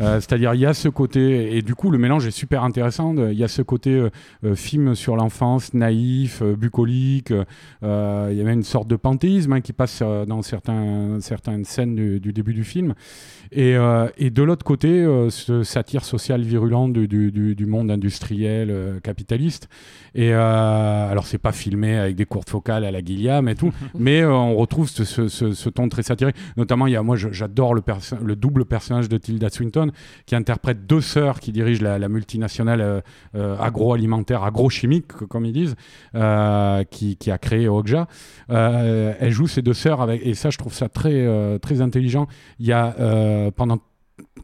Euh, 0.00 0.20
c'est-à-dire, 0.20 0.54
il 0.54 0.60
y 0.60 0.66
a 0.66 0.74
ce 0.74 0.88
côté, 0.88 1.56
et 1.56 1.62
du 1.62 1.74
coup, 1.74 1.90
le 1.90 1.98
mélange 1.98 2.26
est 2.26 2.32
super 2.32 2.64
intéressant. 2.64 3.14
Il 3.16 3.38
y 3.38 3.44
a 3.44 3.48
ce 3.48 3.62
côté 3.62 3.90
euh, 3.90 4.10
euh, 4.44 4.54
film 4.54 4.94
sur 4.94 5.16
l'enfance, 5.16 5.74
naïf, 5.74 6.42
bucolique. 6.42 7.30
Il 7.30 7.86
y 7.86 8.40
a 8.40 8.44
même 8.44 8.58
une 8.58 8.62
sorte 8.62 8.88
de 8.88 8.96
panthéisme 8.96 9.52
hein, 9.52 9.60
qui 9.60 9.72
passe 9.72 10.02
dans 10.02 10.42
certains, 10.42 11.18
certaines 11.20 11.64
scènes 11.64 11.94
du, 11.94 12.20
du, 12.20 12.32
début 12.32 12.54
du 12.54 12.64
film. 12.64 12.94
Et, 13.50 13.74
et 14.16 14.30
de 14.30 14.42
l'autre 14.42 14.64
côté, 14.64 15.04
ce 15.30 15.62
satire 15.62 16.04
social 16.04 16.42
virulent 16.42 16.88
du, 16.88 17.06
du, 17.06 17.54
du 17.54 17.66
monde 17.66 17.90
industriel 17.90 19.00
capitaliste. 19.02 19.68
Et 20.14 20.32
alors, 20.32 21.26
c'est 21.26 21.38
pas 21.38 21.52
filmé 21.52 21.96
avec 21.96 22.16
des 22.16 22.24
courtes 22.24 22.50
focales 22.50 22.84
à 22.84 22.90
la 22.90 23.00
Gilliam 23.00 23.48
et 23.48 23.54
tout, 23.54 23.72
mais 23.98 24.24
on 24.24 24.56
retrouve 24.56 24.88
ce, 24.88 25.04
ce, 25.04 25.28
ce, 25.28 25.52
ce, 25.52 25.68
ton 25.68 25.88
très 25.88 26.02
satirique. 26.02 26.36
Notamment, 26.56 26.86
il 26.86 26.92
y 26.92 26.96
a, 26.96 27.02
moi, 27.02 27.16
j'adore 27.16 27.74
le, 27.74 27.82
le 28.22 28.36
double 28.36 28.64
personnage 28.64 29.08
de 29.08 29.18
Tilda 29.18 29.50
Swinton 29.50 29.91
qui 30.26 30.34
interprète 30.34 30.86
deux 30.86 31.00
sœurs 31.00 31.40
qui 31.40 31.52
dirigent 31.52 31.82
la, 31.82 32.08
multinationale 32.08 32.80
euh, 32.80 33.00
euh, 33.34 33.56
agroalimentaire, 33.58 34.42
agrochimique, 34.44 35.12
comme 35.12 35.44
ils 35.44 35.52
disent, 35.52 35.76
euh, 36.14 36.84
qui, 36.84 37.16
a 37.30 37.38
créé 37.38 37.68
Okja. 37.68 38.06
elle 38.48 39.30
joue 39.30 39.46
ces 39.46 39.62
deux 39.62 39.74
sœurs 39.74 40.10
et 40.10 40.34
ça, 40.34 40.50
je 40.50 40.58
trouve 40.58 40.74
ça 40.74 40.88
très, 40.88 41.58
très 41.60 41.80
intelligent. 41.80 42.26
Il 42.58 42.66
y 42.66 42.72
a 42.72 43.50
pendant 43.56 43.78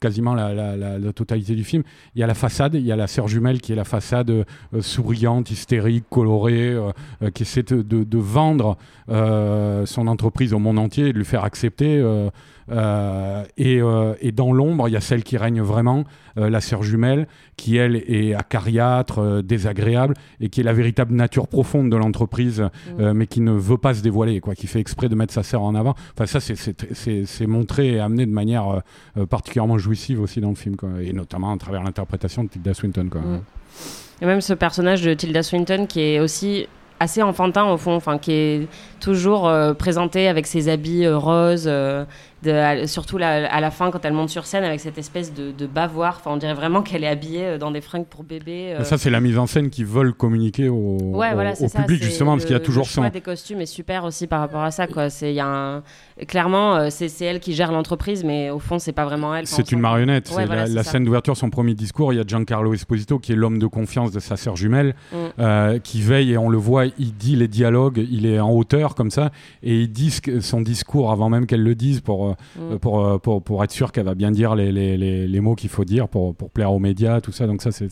quasiment 0.00 0.34
la, 0.34 1.12
totalité 1.12 1.54
du 1.54 1.64
film. 1.64 1.82
Il 2.14 2.20
y 2.20 2.22
a 2.22 2.26
la 2.26 2.34
façade, 2.34 2.74
il 2.74 2.86
y 2.86 2.92
a 2.92 2.96
la 2.96 3.06
sœur 3.06 3.28
jumelle 3.28 3.60
qui 3.60 3.72
est 3.72 3.76
la 3.76 3.84
façade 3.84 4.44
souriante, 4.80 5.50
hystérique, 5.50 6.04
colorée, 6.08 6.76
qui 7.34 7.42
essaie 7.42 7.62
de, 7.62 7.82
de 7.82 8.18
vendre 8.18 8.76
son 9.08 10.06
entreprise 10.06 10.52
au 10.52 10.58
monde 10.58 10.78
entier 10.78 11.08
et 11.08 11.12
de 11.12 11.18
lui 11.18 11.24
faire 11.24 11.44
accepter 11.44 12.02
euh, 12.70 13.44
et, 13.56 13.80
euh, 13.80 14.14
et, 14.20 14.32
dans 14.32 14.52
l'ombre, 14.52 14.88
il 14.88 14.92
y 14.92 14.96
a 14.96 15.00
celle 15.00 15.22
qui 15.22 15.36
règne 15.36 15.62
vraiment, 15.62 16.04
euh, 16.36 16.50
la 16.50 16.60
sœur 16.60 16.82
jumelle, 16.82 17.26
qui 17.56 17.76
elle 17.76 17.96
est 17.96 18.34
acariâtre, 18.34 19.42
désagréable, 19.42 20.14
et 20.40 20.48
qui 20.48 20.60
est 20.60 20.64
la 20.64 20.72
véritable 20.72 21.14
nature 21.14 21.48
profonde 21.48 21.90
de 21.90 21.96
l'entreprise, 21.96 22.68
mm. 22.98 23.12
mais 23.12 23.26
qui 23.26 23.40
ne 23.40 23.52
veut 23.52 23.78
pas 23.78 23.94
se 23.94 24.02
dévoiler, 24.02 24.40
quoi, 24.40 24.54
qui 24.54 24.66
fait 24.66 24.80
exprès 24.80 25.08
de 25.08 25.14
mettre 25.14 25.32
sa 25.32 25.42
sœur 25.42 25.62
en 25.62 25.74
avant. 25.74 25.94
Enfin, 26.14 26.26
ça, 26.26 26.40
c'est 26.40 27.46
montré 27.46 27.94
et 27.94 28.00
amené 28.00 28.26
de 28.26 28.32
manière 28.32 28.82
particulièrement 29.58 29.78
jouissive 29.78 30.20
aussi 30.20 30.40
dans 30.40 30.50
le 30.50 30.54
film, 30.54 30.76
et 31.00 31.12
notamment 31.12 31.52
à 31.52 31.56
travers 31.56 31.82
l'interprétation 31.82 32.44
de 32.44 32.48
Tilda 32.48 32.74
Swinton. 32.74 33.08
Quoi. 33.10 33.20
Mm. 33.20 33.40
Et 34.22 34.26
même 34.26 34.40
ce 34.40 34.54
personnage 34.54 35.02
de 35.02 35.14
Tilda 35.14 35.42
Swinton 35.42 35.86
qui 35.86 36.00
est 36.00 36.20
aussi 36.20 36.66
assez 37.00 37.22
enfantin 37.22 37.64
au 37.70 37.76
fond, 37.76 37.94
enfin 37.94 38.18
qui 38.18 38.32
est 38.32 38.68
toujours 39.00 39.50
présenté 39.78 40.26
avec 40.28 40.46
ses 40.46 40.68
habits 40.68 41.06
roses, 41.08 41.70
surtout 42.86 43.18
à 43.20 43.60
la 43.60 43.70
fin 43.70 43.90
quand 43.90 44.04
elle 44.04 44.12
monte 44.12 44.28
sur 44.28 44.46
scène 44.46 44.64
avec 44.64 44.80
cette 44.80 44.98
espèce 44.98 45.34
de, 45.34 45.50
de 45.50 45.66
bavoir. 45.66 46.16
Enfin, 46.18 46.30
on 46.32 46.36
dirait 46.36 46.54
vraiment 46.54 46.82
qu'elle 46.82 47.04
est 47.04 47.08
habillée 47.08 47.44
euh, 47.44 47.58
dans 47.58 47.70
des 47.70 47.80
fringues 47.80 48.06
pour 48.06 48.22
bébé. 48.22 48.74
Euh. 48.78 48.84
Ça, 48.84 48.98
c'est 48.98 49.10
la 49.10 49.20
mise 49.20 49.38
en 49.38 49.46
scène 49.46 49.70
qui 49.70 49.84
veulent 49.84 50.14
communiquer 50.14 50.68
au, 50.68 50.76
au, 50.76 51.68
public 51.68 52.02
justement, 52.02 52.32
parce 52.32 52.44
qu'il 52.44 52.54
y 52.54 52.56
a 52.56 52.60
toujours 52.60 52.84
le 52.84 52.88
choix 52.88 53.10
des 53.10 53.20
costumes 53.20 53.60
est 53.60 53.66
super 53.66 54.04
aussi 54.04 54.26
par 54.26 54.40
rapport 54.40 54.62
à 54.62 54.70
ça. 54.70 54.86
Quoi. 54.86 55.10
C'est, 55.10 55.34
y 55.34 55.40
a 55.40 55.46
un... 55.46 55.82
Clairement, 56.26 56.76
euh, 56.76 56.88
c'est, 56.90 57.24
elle 57.24 57.40
qui 57.40 57.54
gère 57.54 57.72
l'entreprise, 57.72 58.24
mais 58.24 58.50
au 58.50 58.58
fond, 58.58 58.78
c'est 58.78 58.92
pas 58.92 59.04
vraiment 59.04 59.34
elle. 59.34 59.46
C'est 59.46 59.72
une 59.72 59.80
marionnette. 59.80 60.30
la, 60.36 60.82
scène 60.82 61.04
d'ouverture, 61.04 61.36
son 61.36 61.50
premier 61.50 61.74
discours, 61.74 62.12
il 62.12 62.16
y 62.16 62.20
a 62.20 62.24
Giancarlo 62.26 62.74
Esposito 62.74 63.18
qui 63.18 63.32
est 63.32 63.36
l'homme 63.36 63.58
de 63.58 63.66
confiance 63.66 64.12
de 64.12 64.20
sa 64.20 64.36
sœur 64.36 64.56
jumelle, 64.56 64.94
mm. 65.12 65.80
qui 65.82 66.02
veille 66.02 66.32
et 66.32 66.38
on 66.38 66.48
le 66.48 66.58
voit, 66.58 66.86
il 66.86 67.14
dit 67.14 67.36
les 67.36 67.48
dialogues, 67.48 68.04
il 68.10 68.26
est 68.26 68.40
en 68.40 68.50
hauteur 68.50 68.94
comme 68.94 69.10
ça, 69.10 69.30
et 69.62 69.80
il 69.80 69.90
dit 69.90 70.14
son 70.40 70.60
discours 70.60 71.10
avant 71.10 71.28
même 71.28 71.46
qu'elle 71.46 71.62
le 71.62 71.74
dise 71.74 72.00
pour 72.00 72.27
pour, 72.54 72.62
Mm. 72.64 72.72
euh, 72.72 72.78
pour, 72.78 73.04
euh, 73.06 73.18
pour, 73.18 73.42
pour 73.42 73.64
être 73.64 73.70
sûr 73.70 73.92
qu'elle 73.92 74.04
va 74.06 74.14
bien 74.14 74.30
dire 74.30 74.54
les, 74.54 74.72
les, 74.72 74.96
les, 74.96 75.26
les 75.28 75.40
mots 75.40 75.54
qu'il 75.54 75.70
faut 75.70 75.84
dire 75.84 76.08
pour, 76.08 76.34
pour 76.34 76.50
plaire 76.50 76.72
aux 76.72 76.78
médias, 76.78 77.20
tout 77.20 77.32
ça. 77.32 77.46
Donc 77.46 77.62
ça, 77.62 77.70
c'est, 77.72 77.88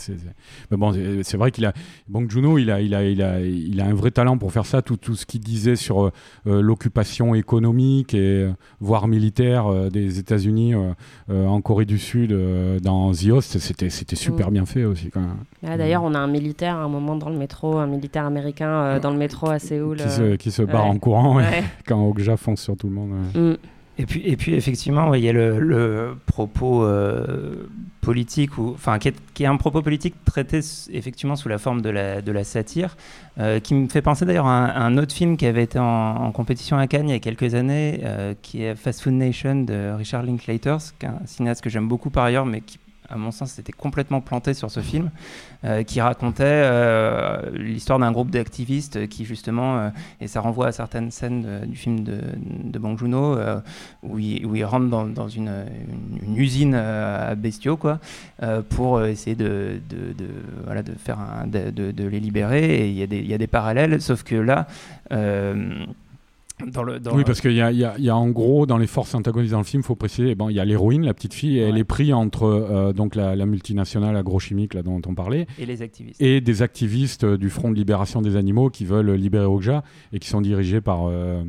Mais 0.71 0.77
bon, 0.77 0.93
c'est, 1.23 1.37
vrai 1.37 1.51
qu'il 1.51 1.65
a, 1.67 1.73
Bong 2.09 2.31
Joon-ho, 2.31 2.59
il 2.59 2.71
a, 2.71 2.81
il 2.81 2.95
a, 2.95 3.05
il 3.05 3.23
a, 3.23 3.41
il 3.41 3.81
a 3.81 3.87
un 3.87 3.95
vrai 3.95 4.11
talent 4.11 4.39
pour 4.39 4.53
faire 4.53 4.67
ça. 4.67 4.83
Tout, 4.83 4.97
tout 4.97 5.15
ce 5.15 5.27
qu'il 5.27 5.41
disait 5.41 5.77
sur 5.77 6.05
euh, 6.47 6.61
l'occupation 6.61 7.35
économique 7.35 8.15
et 8.15 8.51
voire 8.81 9.09
militaire 9.09 9.67
euh, 9.67 9.89
des 9.91 10.19
États-Unis 10.19 10.75
euh, 10.75 11.47
en 11.47 11.61
Corée 11.61 11.85
du 11.85 11.99
Sud 11.99 12.37
dans 12.83 13.13
The 13.13 13.27
Host, 13.31 13.59
c'était, 13.59 13.91
c'était 13.91 14.17
super 14.17 14.49
Mm. 14.51 14.53
bien 14.53 14.67
fait 14.67 14.85
aussi 14.85 15.11
quand 15.11 15.21
même. 15.21 15.37
Là, 15.63 15.77
D'ailleurs, 15.77 16.03
on 16.05 16.15
a 16.15 16.19
un 16.19 16.27
militaire 16.27 16.77
à 16.77 16.83
un 16.85 16.89
moment 16.89 17.17
dans 17.17 17.31
le 17.31 17.37
métro, 17.37 17.79
un 17.79 17.87
militaire 17.87 18.25
américain 18.27 18.99
dans 19.01 19.11
le 19.11 19.17
métro 19.19 19.51
à 19.51 19.59
Séoul. 19.59 19.97
Qui, 19.97 20.09
se, 20.11 20.37
qui 20.37 20.51
se 20.51 20.63
barre 20.63 20.85
ouais. 20.85 20.91
en 20.91 20.99
courant 20.99 21.37
ouais. 21.37 21.65
quand 21.87 22.05
Okja 22.07 22.37
fonce 22.37 22.61
sur 22.63 22.77
tout 22.77 22.87
le 22.89 22.95
monde. 22.95 23.11
ouais. 23.35 23.41
Mm. 23.41 23.57
Et 23.99 24.05
puis, 24.05 24.23
et 24.27 24.37
puis 24.37 24.55
effectivement, 24.55 25.15
il 25.15 25.25
y 25.25 25.29
a 25.29 25.33
le, 25.33 26.17
propos 26.27 26.85
euh, 26.85 27.67
politique, 28.03 28.59
ou, 28.59 28.77
qui 29.35 29.43
est, 29.43 29.47
un 29.47 29.57
propos 29.57 29.81
politique 29.81 30.15
traité 30.25 30.61
effectivement 30.93 31.35
sous 31.35 31.49
la 31.49 31.57
forme 31.57 31.81
de 31.81 31.91
la, 31.91 32.45
satire, 32.45 32.97
euh, 33.39 33.59
qui 33.59 33.75
me 33.75 33.89
fait 33.89 34.03
penser 34.03 34.27
d'ailleurs 34.27 34.47
à 34.47 34.85
un, 34.85 34.99
autre 34.99 35.15
film 35.15 35.39
qui 35.39 35.47
avait 35.47 35.63
été 35.63 35.79
en, 35.79 36.31
compétition 36.33 36.77
à 36.77 36.87
Cannes 36.87 37.09
il 37.09 37.13
y 37.13 37.17
a 37.17 37.21
quelques 37.21 37.55
années, 37.55 38.01
euh, 38.05 38.35
qui 38.43 38.65
est 38.65 38.75
Fast 38.75 39.01
Food 39.01 39.15
Nation 39.15 39.63
de 39.63 39.93
Richard 39.97 40.25
Linklater, 40.25 40.77
qui 40.99 41.07
est 41.07 41.09
un 41.09 41.21
cinéaste 41.25 41.63
que 41.63 41.71
j'aime 41.71 41.89
beaucoup 41.89 42.11
par 42.11 42.25
ailleurs, 42.25 42.45
mais 42.45 42.61
qui 42.61 42.79
à 43.09 43.17
mon 43.17 43.31
sens, 43.31 43.53
s'était 43.53 43.73
complètement 43.73 44.21
planté 44.21 44.55
sur 44.55 44.71
ce 44.71 44.81
film, 44.81 45.11
euh, 45.65 45.83
qui 45.83 46.01
racontait 46.01 46.45
euh, 46.45 47.51
l'histoire 47.53 47.99
d'un 47.99 48.13
groupe 48.13 48.31
d'activistes 48.31 49.09
qui, 49.09 49.25
justement, 49.25 49.79
euh, 49.79 49.89
et 50.21 50.27
ça 50.27 50.41
renvoie 50.41 50.69
à 50.69 50.73
certaines 50.73 51.11
scènes 51.11 51.63
du 51.67 51.77
film 51.77 52.01
de, 52.01 52.21
de 52.65 52.81
Joon-ho, 52.97 53.37
euh, 53.37 53.61
où, 54.03 54.19
il, 54.19 54.45
où 54.47 54.55
il 54.57 54.65
rentre 54.65 54.89
dans, 54.89 55.29
une, 55.29 55.65
usine 56.37 56.75
à 56.75 57.35
bestiaux, 57.35 57.77
quoi, 57.77 57.99
pour 58.71 59.03
essayer 59.05 59.37
de, 59.37 59.81
de, 59.89 60.13
de- 60.13 60.29
voilà, 60.65 60.83
de, 60.83 60.93
faire 60.93 61.19
de, 61.47 62.05
les 62.07 62.21
libérer. 62.21 62.87
Et 62.87 62.89
il 62.89 63.13
y, 63.13 63.27
y 63.29 63.35
a 63.35 63.39
des 63.39 63.47
parallèles, 63.47 64.01
sauf 64.01 64.23
que 64.23 64.37
là, 64.37 64.67
dans 66.73 66.83
le, 66.83 66.99
dans 67.01 67.15
Oui, 67.15 67.23
parce 67.25 67.41
qu'il 67.41 67.53
y 67.53 67.61
a, 67.61 67.71
il 67.71 67.79
y 67.79 67.85
a- 67.85 67.95
il 67.99 68.05
y 68.05 68.09
a 68.11 68.17
en 68.17 68.29
gros, 68.31 68.65
dans 68.67 68.79
les 68.79 68.87
forces 68.87 69.15
antagonistes 69.15 69.53
dans 69.53 69.59
le 69.59 69.65
film, 69.65 69.83
il 69.83 69.87
faut 69.87 69.95
préciser, 69.95 70.35
bon, 70.35 70.49
il 70.49 70.55
y 70.57 70.61
a 70.61 70.65
l'héroïne, 70.65 71.05
la 71.05 71.13
petite 71.15 71.35
fille, 71.35 71.59
et 71.59 71.63
elle 71.63 71.77
est 71.79 71.85
prise 71.85 72.13
entre 72.15 72.45
euh, 72.45 72.93
donc 72.93 73.15
la, 73.15 73.37
la 73.37 73.47
multinationale 73.47 74.17
agrochimique 74.17 74.73
là, 74.75 74.83
dont 74.83 75.01
on 75.07 75.15
parlait, 75.15 75.47
et 75.59 75.67
les 75.67 75.83
activistes. 75.83 76.21
et 76.23 76.41
des 76.41 76.63
activistes 76.63 77.25
euh, 77.25 77.37
du 77.37 77.51
Front 77.51 77.71
de 77.71 77.77
libération 77.77 78.23
des 78.23 78.37
animaux 78.37 78.71
qui 78.71 78.85
veulent 78.85 79.13
libérer 79.13 79.45
Okja 79.45 79.83
et 80.13 80.19
qui 80.19 80.29
sont 80.29 80.41
dirigés 80.41 80.81
par 80.81 81.07
euh, 81.09 81.43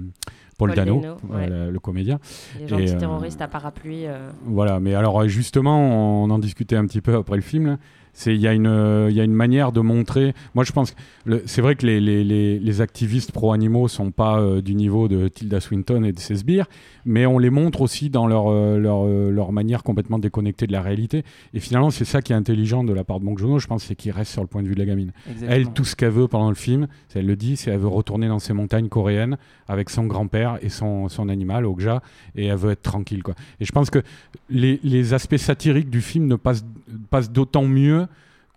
Paul, 0.57 0.69
Paul 0.69 0.75
Dano, 0.75 0.99
Dano, 1.01 1.17
euh, 1.31 1.35
ouais. 1.37 1.49
le, 1.49 1.71
le 1.71 1.79
comédien. 1.79 2.19
Les 2.59 2.67
gentils 2.67 2.89
euh, 2.93 2.99
terroristes 2.99 3.41
à 3.41 3.47
parapluie. 3.47 4.07
euh, 4.07 4.29
Voilà, 4.45 4.79
mais 4.79 4.93
alors 4.95 5.21
euh, 5.21 5.27
justement, 5.27 6.23
on 6.23 6.29
en 6.31 6.39
discutait 6.39 6.75
un 6.75 6.85
petit 6.85 7.01
peu 7.01 7.15
après 7.15 7.35
le 7.35 7.41
film. 7.43 7.65
là. 7.67 7.77
Il 8.25 8.41
y 8.41 8.47
a 8.47 8.53
une 8.53 8.67
euh, 8.67 9.09
y 9.11 9.21
a 9.21 9.23
une 9.23 9.33
manière 9.33 9.71
de 9.71 9.79
montrer. 9.79 10.33
Moi, 10.55 10.63
je 10.63 10.71
pense 10.71 10.91
que 10.91 11.43
c'est 11.45 11.61
vrai 11.61 11.75
que 11.75 11.85
les, 11.85 12.01
les, 12.01 12.23
les, 12.23 12.59
les 12.59 12.81
activistes 12.81 13.31
pro 13.31 13.53
animaux 13.53 13.87
sont 13.87 14.11
pas 14.11 14.39
euh, 14.39 14.61
du 14.61 14.75
niveau 14.75 15.07
de 15.07 15.27
Tilda 15.27 15.59
Swinton 15.59 16.03
et 16.03 16.11
de 16.11 16.19
ses 16.19 16.37
sbires, 16.37 16.65
mais 17.05 17.25
on 17.25 17.37
les 17.37 17.49
montre 17.49 17.81
aussi 17.81 18.09
dans 18.09 18.27
leur 18.27 18.47
euh, 18.49 18.77
leur, 18.79 19.05
euh, 19.05 19.29
leur 19.31 19.51
manière 19.51 19.83
complètement 19.83 20.19
déconnectée 20.19 20.67
de 20.67 20.71
la 20.71 20.81
réalité. 20.81 21.23
Et 21.53 21.59
finalement, 21.59 21.91
c'est 21.91 22.05
ça 22.05 22.21
qui 22.21 22.33
est 22.33 22.35
intelligent 22.35 22.83
de 22.83 22.93
la 22.93 23.03
part 23.03 23.19
de 23.19 23.25
Bong 23.25 23.37
Joon-ho, 23.37 23.59
je 23.59 23.67
pense, 23.67 23.83
c'est 23.83 23.95
qu'il 23.95 24.11
reste 24.11 24.31
sur 24.31 24.41
le 24.41 24.47
point 24.47 24.63
de 24.63 24.67
vue 24.67 24.73
de 24.75 24.79
la 24.79 24.85
gamine. 24.85 25.11
Exactement. 25.29 25.51
Elle, 25.51 25.73
tout 25.73 25.85
ce 25.85 25.95
qu'elle 25.95 26.11
veut 26.11 26.27
pendant 26.27 26.49
le 26.49 26.55
film, 26.55 26.87
elle 27.13 27.25
le 27.25 27.35
dit, 27.35 27.55
c'est 27.57 27.71
elle 27.71 27.79
veut 27.79 27.87
retourner 27.87 28.27
dans 28.27 28.39
ses 28.39 28.53
montagnes 28.53 28.89
coréennes 28.89 29.37
avec 29.67 29.89
son 29.89 30.05
grand-père 30.05 30.57
et 30.61 30.69
son, 30.69 31.09
son 31.09 31.29
animal, 31.29 31.65
Okja, 31.65 32.01
et 32.35 32.45
elle 32.47 32.57
veut 32.57 32.71
être 32.71 32.81
tranquille. 32.81 33.23
Quoi. 33.23 33.35
Et 33.59 33.65
je 33.65 33.71
pense 33.71 33.89
que 33.89 33.99
les, 34.49 34.79
les 34.83 35.13
aspects 35.13 35.37
satiriques 35.37 35.89
du 35.89 36.01
film 36.01 36.27
ne 36.27 36.35
passent, 36.35 36.65
passent 37.09 37.31
d'autant 37.31 37.65
mieux 37.65 38.06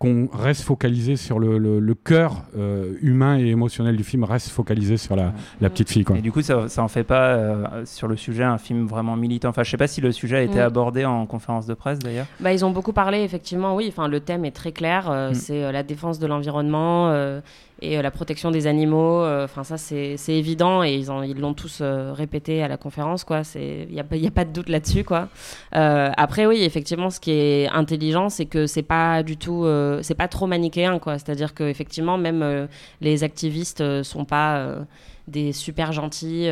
qu'on 0.01 0.27
reste 0.33 0.63
focalisé 0.63 1.15
sur 1.15 1.37
le, 1.37 1.59
le, 1.59 1.79
le 1.79 1.93
cœur 1.93 2.41
euh, 2.57 2.93
humain 3.01 3.37
et 3.37 3.45
émotionnel 3.45 3.95
du 3.95 4.03
film, 4.03 4.23
reste 4.23 4.49
focalisé 4.49 4.97
sur 4.97 5.15
la, 5.15 5.31
la 5.61 5.69
petite 5.69 5.89
fille. 5.91 6.03
Quoi. 6.03 6.17
Et 6.17 6.21
du 6.21 6.31
coup, 6.31 6.41
ça, 6.41 6.67
ça 6.69 6.81
en 6.81 6.87
fait 6.87 7.03
pas 7.03 7.35
euh, 7.35 7.85
sur 7.85 8.07
le 8.07 8.17
sujet 8.17 8.43
un 8.43 8.57
film 8.57 8.87
vraiment 8.87 9.15
militant. 9.15 9.49
Enfin, 9.49 9.61
je 9.63 9.69
sais 9.69 9.77
pas 9.77 9.87
si 9.87 10.01
le 10.01 10.11
sujet 10.11 10.37
a 10.37 10.41
été 10.41 10.57
Mm. 10.57 10.71
abordé 10.71 11.05
en 11.05 11.25
conférence 11.27 11.67
de 11.67 11.75
presse 11.75 11.99
d'ailleurs. 11.99 12.25
Bah, 12.39 12.51
ils 12.51 12.65
ont 12.65 12.71
beaucoup 12.71 12.93
parlé, 12.93 13.19
effectivement, 13.21 13.75
oui. 13.75 13.85
Enfin, 13.89 14.07
le 14.07 14.19
thème 14.19 14.43
est 14.43 14.51
très 14.55 14.71
clair. 14.71 15.07
euh, 15.09 15.31
Mm. 15.31 15.35
C'est 15.35 15.63
euh, 15.63 15.71
la 15.71 15.83
défense 15.83 16.17
de 16.17 16.25
l'environnement 16.25 17.09
euh, 17.11 17.39
et 17.81 17.97
euh, 17.97 18.01
la 18.01 18.11
protection 18.11 18.51
des 18.51 18.67
animaux. 18.67 19.21
euh, 19.23 19.45
Enfin, 19.45 19.63
ça, 19.63 19.77
c'est 19.77 20.17
évident 20.27 20.83
et 20.83 20.93
ils 20.95 21.39
l'ont 21.39 21.53
tous 21.53 21.79
euh, 21.81 22.13
répété 22.13 22.61
à 22.63 22.67
la 22.67 22.77
conférence. 22.77 23.25
Il 23.55 23.87
n'y 23.91 23.99
a, 23.99 24.05
y 24.15 24.27
a 24.27 24.31
pas 24.31 24.45
de 24.45 24.51
doute 24.51 24.69
là-dessus, 24.69 25.03
quoi. 25.03 25.29
Après, 25.71 26.45
oui, 26.45 26.63
effectivement, 26.63 27.09
ce 27.09 27.19
qui 27.19 27.31
est 27.31 27.67
intelligent, 27.69 28.29
c'est 28.29 28.45
que 28.45 28.67
c'est 28.67 28.83
pas 28.83 29.23
du 29.23 29.37
tout, 29.37 29.65
c'est 30.01 30.15
pas 30.15 30.27
trop 30.27 30.47
manichéen. 30.47 30.99
C'est-à-dire 31.03 31.53
que 31.53 31.63
effectivement, 31.63 32.17
même 32.17 32.67
les 33.01 33.23
activistes 33.23 33.81
euh, 33.81 34.03
sont 34.03 34.25
pas 34.25 34.75
des 35.27 35.53
super 35.53 35.91
gentils. 35.91 36.49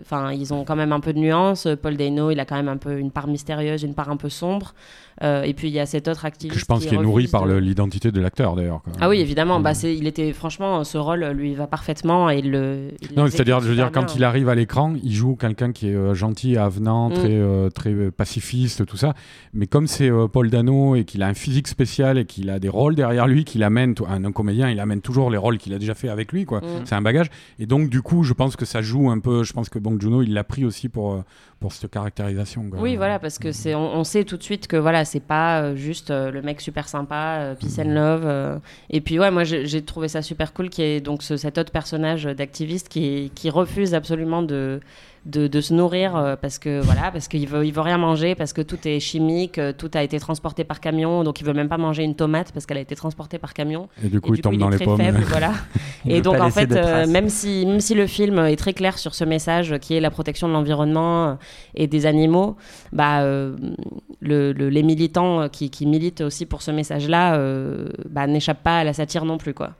Enfin, 0.00 0.32
ils 0.32 0.52
ont 0.52 0.64
quand 0.64 0.76
même 0.76 0.92
un 0.92 1.00
peu 1.00 1.12
de 1.12 1.18
nuances. 1.18 1.66
Paul 1.80 1.96
Dano, 1.96 2.30
il 2.30 2.40
a 2.40 2.44
quand 2.44 2.56
même 2.56 2.68
un 2.68 2.76
peu 2.76 2.98
une 2.98 3.10
part 3.10 3.26
mystérieuse, 3.26 3.82
une 3.82 3.94
part 3.94 4.10
un 4.10 4.16
peu 4.16 4.28
sombre. 4.28 4.74
Euh, 5.22 5.42
et 5.42 5.54
puis 5.54 5.68
il 5.68 5.74
y 5.74 5.78
a 5.80 5.86
cet 5.86 6.08
autre 6.08 6.24
activiste 6.24 6.54
Que 6.54 6.60
je 6.60 6.64
pense 6.64 6.80
qui 6.82 6.88
qu'il 6.88 6.98
est 6.98 7.02
nourri 7.02 7.28
par 7.28 7.46
l'identité 7.46 8.10
de 8.10 8.20
l'acteur 8.20 8.56
d'ailleurs. 8.56 8.82
Ah 9.00 9.08
oui, 9.08 9.20
évidemment. 9.20 9.60
Mm. 9.60 9.62
Bah, 9.62 9.74
c'est, 9.74 9.94
il 9.96 10.06
était 10.06 10.32
franchement, 10.32 10.82
ce 10.84 10.98
rôle 10.98 11.24
lui 11.26 11.54
va 11.54 11.66
parfaitement 11.66 12.28
et 12.30 12.42
le. 12.42 12.88
il 13.02 13.16
Non, 13.16 13.26
c'est-à-dire, 13.28 13.60
je 13.60 13.68
veux 13.68 13.74
dire, 13.74 13.92
quand 13.92 14.16
il 14.16 14.24
arrive 14.24 14.48
à 14.48 14.54
l'écran, 14.54 14.94
il 15.02 15.12
joue 15.12 15.36
quelqu'un 15.36 15.72
qui 15.72 15.88
est 15.88 15.94
euh, 15.94 16.14
gentil, 16.14 16.56
avenant, 16.56 17.08
Mm. 17.10 17.14
très, 17.14 17.28
euh, 17.32 17.68
très 17.70 18.10
pacifiste, 18.10 18.84
tout 18.86 18.96
ça. 18.96 19.14
Mais 19.54 19.66
comme 19.66 19.86
c'est 19.86 20.10
euh, 20.10 20.26
Paul 20.28 20.50
Dano 20.50 20.94
et 20.96 21.04
qu'il 21.04 21.22
a 21.22 21.26
un 21.28 21.34
physique 21.34 21.68
spécial 21.68 22.18
et 22.18 22.24
qu'il 22.24 22.50
a 22.50 22.58
des 22.58 22.68
rôles 22.68 22.94
derrière 22.94 23.26
lui, 23.26 23.44
qu'il 23.44 23.62
amène, 23.62 23.94
un, 24.08 24.24
un 24.24 24.32
comédien, 24.32 24.70
il 24.70 24.80
amène 24.80 25.00
toujours 25.00 25.30
les 25.30 25.36
rôles 25.38 25.58
qu'il 25.58 25.72
a 25.74 25.78
déjà 25.78 25.94
fait 25.94 26.08
avec 26.08 26.32
lui, 26.32 26.44
quoi. 26.44 26.60
Mm. 26.60 26.64
C'est 26.84 26.94
un 26.94 27.02
bagage. 27.02 27.28
Et 27.58 27.66
donc, 27.66 27.90
du 27.90 28.02
coup, 28.02 28.22
je 28.24 28.32
pense 28.32 28.56
que 28.56 28.64
ça 28.64 28.82
joue 28.82 29.10
un 29.10 29.18
peu. 29.18 29.44
Je 29.44 29.52
pense 29.52 29.68
que 29.68 29.78
Bong 29.78 30.00
Joon-ho, 30.00 30.22
il 30.22 30.32
l'a 30.34 30.44
pris 30.44 30.64
aussi 30.64 30.88
pour, 30.88 31.22
pour 31.60 31.72
cette 31.72 31.90
caractérisation. 31.90 32.68
quoi. 32.70 32.80
Oui, 32.80 32.96
voilà, 32.96 33.18
parce 33.18 33.38
que 33.38 33.52
c'est, 33.52 33.74
on, 33.74 33.94
on 33.96 34.04
sait 34.04 34.24
tout 34.24 34.36
de 34.36 34.42
suite 34.42 34.66
que 34.66 34.76
voilà, 34.76 35.04
c'est 35.12 35.20
pas 35.20 35.60
euh, 35.62 35.76
juste 35.76 36.10
euh, 36.10 36.30
le 36.30 36.42
mec 36.42 36.60
super 36.60 36.88
sympa, 36.88 37.38
euh, 37.40 37.54
peace 37.54 37.78
and 37.78 37.90
love. 37.94 38.22
euh. 38.26 38.58
et 38.90 39.00
puis 39.00 39.18
ouais, 39.18 39.30
moi 39.30 39.44
j'ai, 39.44 39.66
j'ai 39.66 39.82
trouvé 39.82 40.08
ça 40.08 40.22
super 40.22 40.52
cool 40.54 40.70
qu'il 40.70 40.84
y 40.84 40.88
ait 40.88 41.00
donc 41.00 41.22
ce- 41.22 41.36
cet 41.36 41.58
autre 41.58 41.70
personnage 41.72 42.24
d'activiste 42.24 42.88
qui, 42.88 43.30
qui 43.34 43.50
refuse 43.50 43.94
absolument 43.94 44.42
de, 44.42 44.80
de, 45.24 45.46
de 45.46 45.60
se 45.60 45.72
nourrir 45.72 46.16
euh, 46.16 46.34
parce 46.34 46.58
que 46.58 46.80
voilà, 46.80 47.10
parce 47.12 47.28
qu'il 47.28 47.46
veut, 47.48 47.64
il 47.64 47.72
veut 47.72 47.80
rien 47.80 47.96
manger, 47.98 48.34
parce 48.34 48.52
que 48.52 48.60
tout 48.62 48.78
est 48.88 48.98
chimique, 48.98 49.58
euh, 49.58 49.72
tout 49.72 49.90
a 49.94 50.02
été 50.02 50.18
transporté 50.18 50.64
par 50.64 50.80
camion, 50.80 51.22
donc 51.22 51.40
il 51.40 51.44
veut 51.46 51.52
même 51.52 51.68
pas 51.68 51.78
manger 51.78 52.02
une 52.02 52.16
tomate 52.16 52.50
parce 52.52 52.66
qu'elle 52.66 52.78
a 52.78 52.80
été 52.80 52.96
transportée 52.96 53.38
par 53.38 53.54
camion. 53.54 53.88
Et 54.04 54.08
du 54.08 54.20
coup, 54.20 54.30
Et 54.30 54.32
il 54.32 54.36
du 54.36 54.42
tombe 54.42 54.54
coup, 54.54 54.58
dans 54.58 54.66
il 54.68 54.72
les 54.72 54.76
très 54.78 54.84
pommes. 54.84 54.96
faible, 54.98 55.22
voilà. 55.28 55.52
Il 56.04 56.12
Et 56.12 56.20
donc 56.22 56.40
en 56.40 56.50
fait, 56.50 56.72
euh, 56.72 57.06
même 57.06 57.28
si 57.28 57.64
même 57.64 57.80
si 57.80 57.94
le 57.94 58.08
film 58.08 58.38
est 58.40 58.56
très 58.56 58.72
clair 58.72 58.98
sur 58.98 59.14
ce 59.14 59.22
message 59.24 59.78
qui 59.80 59.94
est 59.94 60.00
la 60.00 60.10
protection 60.10 60.48
de 60.48 60.52
l'environnement 60.52 61.38
et 61.76 61.86
des 61.86 62.06
animaux, 62.06 62.56
bah 62.92 63.22
le- 63.24 64.52
le- 64.52 64.68
les 64.68 64.82
militants 64.82 65.48
qui, 65.48 65.70
qui 65.70 65.86
militent 65.86 66.20
aussi 66.22 66.46
pour 66.46 66.62
ce 66.62 66.70
message-là, 66.72 67.36
euh, 67.36 67.88
bah, 68.10 68.26
n'échappent 68.26 68.62
pas 68.64 68.78
à 68.78 68.84
la 68.84 68.92
satire 68.92 69.24
non 69.24 69.38
plus 69.38 69.54
quoi. 69.54 69.70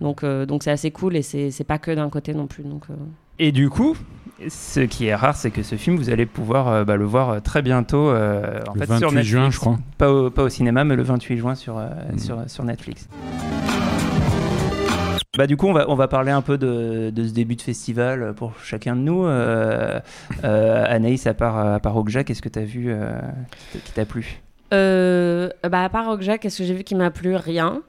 Donc 0.00 0.24
euh, 0.24 0.46
donc 0.46 0.62
c'est 0.62 0.70
assez 0.70 0.90
cool 0.90 1.16
et 1.16 1.22
c'est 1.22 1.50
c'est 1.50 1.64
pas 1.64 1.78
que 1.78 1.90
d'un 1.90 2.08
côté 2.08 2.32
non 2.32 2.46
plus. 2.46 2.64
Donc 2.64 2.84
euh, 2.90 2.94
Et 3.38 3.52
du 3.52 3.68
coup, 3.68 3.96
ce 4.48 4.80
qui 4.80 5.06
est 5.06 5.14
rare, 5.14 5.36
c'est 5.36 5.50
que 5.50 5.62
ce 5.62 5.76
film, 5.76 5.96
vous 5.96 6.10
allez 6.10 6.26
pouvoir 6.26 6.68
euh, 6.68 6.84
bah, 6.84 6.96
le 6.96 7.04
voir 7.04 7.30
euh, 7.30 7.40
très 7.40 7.62
bientôt. 7.62 8.08
euh, 8.08 8.60
en 8.68 8.74
Le 8.74 8.80
fait, 8.80 8.86
sur 8.86 8.94
28 8.94 9.04
Netflix. 9.16 9.26
juin, 9.28 9.50
je 9.50 9.58
crois. 9.58 9.78
Pas 9.98 10.10
au, 10.12 10.30
pas 10.30 10.42
au 10.44 10.48
cinéma, 10.48 10.84
mais 10.84 10.96
le 10.96 11.02
28 11.02 11.36
juin 11.36 11.54
sur, 11.54 11.78
euh, 11.78 11.88
Mm. 12.12 12.18
sur, 12.18 12.38
sur 12.50 12.64
Netflix. 12.64 13.08
Bah, 15.36 15.46
du 15.46 15.58
coup, 15.58 15.66
on 15.66 15.74
va, 15.74 15.84
on 15.90 15.94
va 15.96 16.08
parler 16.08 16.30
un 16.30 16.40
peu 16.40 16.56
de, 16.56 17.10
de 17.10 17.28
ce 17.28 17.32
début 17.34 17.56
de 17.56 17.62
festival 17.62 18.32
pour 18.34 18.54
chacun 18.62 18.96
de 18.96 19.02
nous. 19.02 19.26
Euh, 19.26 20.00
euh, 20.44 20.84
Anaïs, 20.88 21.26
à 21.26 21.34
part, 21.34 21.58
à 21.58 21.78
part 21.78 21.94
Okja, 21.98 22.24
qu'est-ce 22.24 22.40
que 22.40 22.48
tu 22.48 22.58
as 22.58 22.64
vu 22.64 22.86
euh, 22.88 23.18
qui 23.84 23.92
t'a- 23.92 24.06
plu? 24.06 24.40
Euh, 24.74 25.48
bah 25.70 25.84
à 25.84 25.88
part 25.90 26.08
Okja, 26.08 26.38
qu'est-ce 26.38 26.58
que 26.58 26.64
j'ai 26.64 26.74
vu 26.74 26.84
qui 26.84 26.94
m'a 26.94 27.10
plu? 27.10 27.36
Rien. 27.36 27.82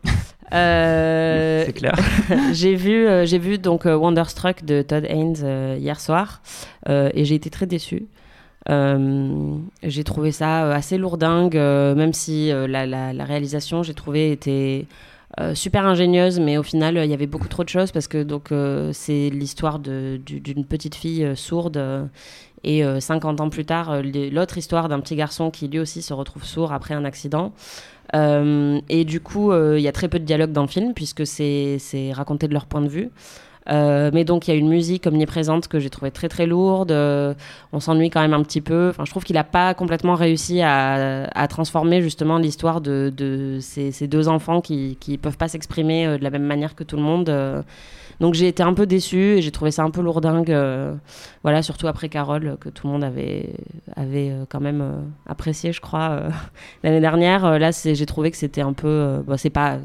Euh, 0.53 1.63
C'est 1.65 1.73
clair. 1.73 1.93
j'ai 2.53 2.75
vu, 2.75 3.05
euh, 3.07 3.25
j'ai 3.25 3.37
vu 3.37 3.57
donc 3.57 3.85
euh, 3.85 3.95
Wonderstruck 3.95 4.63
de 4.63 4.81
Todd 4.81 5.05
Haynes 5.07 5.35
euh, 5.43 5.75
hier 5.79 5.99
soir 5.99 6.41
et 6.89 7.25
j'ai 7.25 7.35
été 7.35 7.49
très 7.49 7.65
déçue. 7.65 8.05
J'ai 8.69 10.03
trouvé 10.03 10.31
ça 10.31 10.71
assez 10.73 10.97
lourdingue, 10.97 11.55
même 11.55 12.13
si 12.13 12.49
la, 12.49 12.85
la- 12.85 13.13
la 13.13 13.23
réalisation, 13.25 13.83
j'ai 13.83 13.93
trouvé, 13.93 14.31
était 14.31 14.85
super 15.53 15.85
ingénieuse, 15.85 16.39
mais 16.39 16.57
au 16.57 16.63
final, 16.63 16.97
il 17.03 17.09
y 17.09 17.13
avait 17.13 17.27
beaucoup 17.27 17.47
trop 17.47 17.63
de 17.63 17.69
choses 17.69 17.91
parce 17.91 18.07
que 18.07 18.23
donc 18.23 18.49
c'est 18.93 19.29
l'histoire 19.29 19.79
d'une 19.79 20.65
petite 20.67 20.95
fille 20.95 21.29
sourde. 21.35 21.81
Euh, 22.65 22.69
et 22.69 22.83
euh, 22.83 22.99
50 22.99 23.41
ans 23.41 23.49
plus 23.49 23.65
tard, 23.65 23.91
euh, 23.91 24.01
l'autre 24.31 24.57
histoire 24.57 24.89
d'un 24.89 24.99
petit 24.99 25.15
garçon 25.15 25.51
qui 25.51 25.67
lui 25.67 25.79
aussi 25.79 26.01
se 26.01 26.13
retrouve 26.13 26.43
sourd 26.43 26.71
après 26.71 26.93
un 26.93 27.05
accident. 27.05 27.53
Euh, 28.15 28.79
et 28.89 29.03
du 29.05 29.19
coup, 29.19 29.51
euh, 29.51 29.77
il 29.77 29.83
y 29.83 29.87
a 29.87 29.91
très 29.91 30.07
peu 30.07 30.19
de 30.19 30.23
dialogue 30.23 30.51
dans 30.51 30.61
le 30.61 30.67
film 30.67 30.93
puisque 30.93 31.27
c'est 31.27 31.79
raconté 32.13 32.47
de 32.47 32.53
leur 32.53 32.65
point 32.65 32.81
de 32.81 32.87
vue. 32.87 33.11
Euh, 33.69 34.11
mais 34.13 34.23
donc 34.23 34.47
il 34.47 34.51
y 34.51 34.53
a 34.53 34.57
une 34.57 34.69
musique 34.69 35.07
omniprésente 35.07 35.67
que 35.67 35.79
j'ai 35.79 35.89
trouvée 35.89 36.11
très 36.11 36.29
très 36.29 36.45
lourde. 36.45 36.91
Euh, 36.91 37.33
on 37.73 37.79
s'ennuie 37.79 38.09
quand 38.09 38.21
même 38.21 38.33
un 38.33 38.43
petit 38.43 38.61
peu. 38.61 38.89
Enfin, 38.89 39.03
je 39.05 39.11
trouve 39.11 39.23
qu'il 39.23 39.35
n'a 39.35 39.43
pas 39.43 39.73
complètement 39.73 40.15
réussi 40.15 40.61
à, 40.61 41.47
transformer 41.49 42.01
justement 42.01 42.37
l'histoire 42.37 42.81
de, 42.81 43.57
ces, 43.61 44.07
deux 44.07 44.27
enfants 44.27 44.61
qui 44.61 44.97
ne 45.07 45.17
peuvent 45.17 45.37
pas 45.37 45.47
s'exprimer 45.47 46.07
euh, 46.07 46.17
de 46.17 46.23
la 46.23 46.29
même 46.29 46.43
manière 46.43 46.75
que 46.75 46.83
tout 46.83 46.95
le 46.95 47.03
monde. 47.03 47.29
Donc 48.19 48.33
j'ai 48.33 48.47
été 48.47 48.63
un 48.63 48.73
peu 48.73 48.85
déçue 48.85 49.37
et 49.37 49.41
j'ai 49.41 49.51
trouvé 49.51 49.71
ça 49.71 49.83
un 49.83 49.91
peu 49.91 50.01
lourdingue. 50.01 50.55
voilà, 51.43 51.61
surtout 51.61 51.87
après 51.87 52.09
Carole, 52.09 52.57
que 52.59 52.69
tout 52.69 52.87
le 52.87 52.93
monde 52.93 53.03
avait, 53.03 53.53
avait 53.95 54.33
quand 54.49 54.59
même 54.59 54.83
apprécié, 55.25 55.71
je 55.71 55.81
crois, 55.81 56.23
l'année 56.83 57.01
dernière. 57.01 57.59
là, 57.59 57.71
j'ai 57.71 58.05
trouvé 58.05 58.31
que 58.31 58.37
c'était 58.37 58.61
un 58.61 58.73
peu. 58.73 59.23
Bon, 59.25 59.37
c'est 59.37 59.49
pas, 59.49 59.77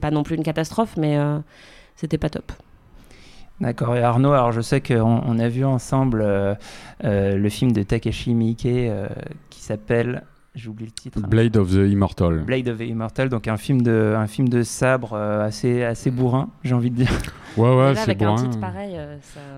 pas 0.00 0.10
non 0.10 0.22
plus 0.22 0.36
une 0.36 0.42
catastrophe, 0.42 0.96
mais 0.96 1.18
c'était 1.96 2.18
pas 2.18 2.30
top. 2.30 2.52
D'accord. 3.60 3.94
Et 3.96 4.02
Arnaud, 4.02 4.32
alors 4.32 4.52
je 4.52 4.60
sais 4.60 4.80
qu'on 4.80 5.22
on 5.24 5.38
a 5.38 5.48
vu 5.48 5.64
ensemble 5.64 6.22
euh, 6.22 6.54
euh, 7.04 7.36
le 7.36 7.48
film 7.48 7.70
de 7.72 7.82
Takeshi 7.82 8.34
Miike 8.34 8.66
euh, 8.66 9.08
qui 9.48 9.60
s'appelle, 9.60 10.24
j'oublie 10.54 10.86
le 10.86 10.90
titre. 10.90 11.20
Blade 11.20 11.56
of 11.56 11.70
the 11.70 11.90
Immortal. 11.90 12.44
Blade 12.44 12.68
of 12.68 12.78
the 12.78 12.82
Immortal, 12.82 13.28
donc 13.28 13.48
un 13.48 13.56
film 13.56 13.82
de, 13.82 14.14
un 14.16 14.26
film 14.26 14.48
de 14.48 14.62
sabre 14.62 15.14
assez, 15.14 15.82
assez 15.82 16.10
bourrin, 16.10 16.48
j'ai 16.62 16.74
envie 16.74 16.90
de 16.90 16.96
dire. 16.96 17.10
Ouais, 17.56 17.76
ouais, 17.76 17.94
c'est 17.94 18.16
bourrin. 18.16 18.50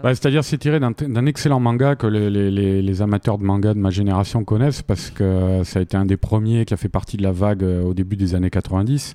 Bah, 0.02 0.14
C'est-à-dire, 0.14 0.44
c'est 0.44 0.59
tiré 0.59 0.80
d'un 0.80 1.26
excellent 1.26 1.61
manga 1.61 1.96
que 1.96 2.06
les, 2.06 2.30
les, 2.30 2.82
les, 2.82 3.02
amateurs 3.02 3.38
de 3.38 3.44
manga 3.44 3.72
de 3.72 3.78
ma 3.78 3.90
génération 3.90 4.44
connaissent 4.44 4.82
parce 4.82 5.11
que 5.11 5.62
ça 5.64 5.78
a 5.78 5.82
été 5.82 5.96
un 5.96 6.04
des 6.04 6.18
premiers 6.18 6.66
qui 6.66 6.74
a 6.74 6.76
fait 6.76 6.90
partie 6.90 7.16
de 7.16 7.22
la 7.22 7.32
vague 7.32 7.62
au 7.62 7.94
début 7.94 8.16
des 8.16 8.35
années 8.35 8.50
90, 8.50 9.14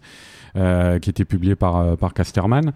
qui 0.56 1.10
était 1.10 1.26
publié 1.26 1.56
par, 1.56 1.96
par 1.98 2.13
Casterman. 2.13 2.74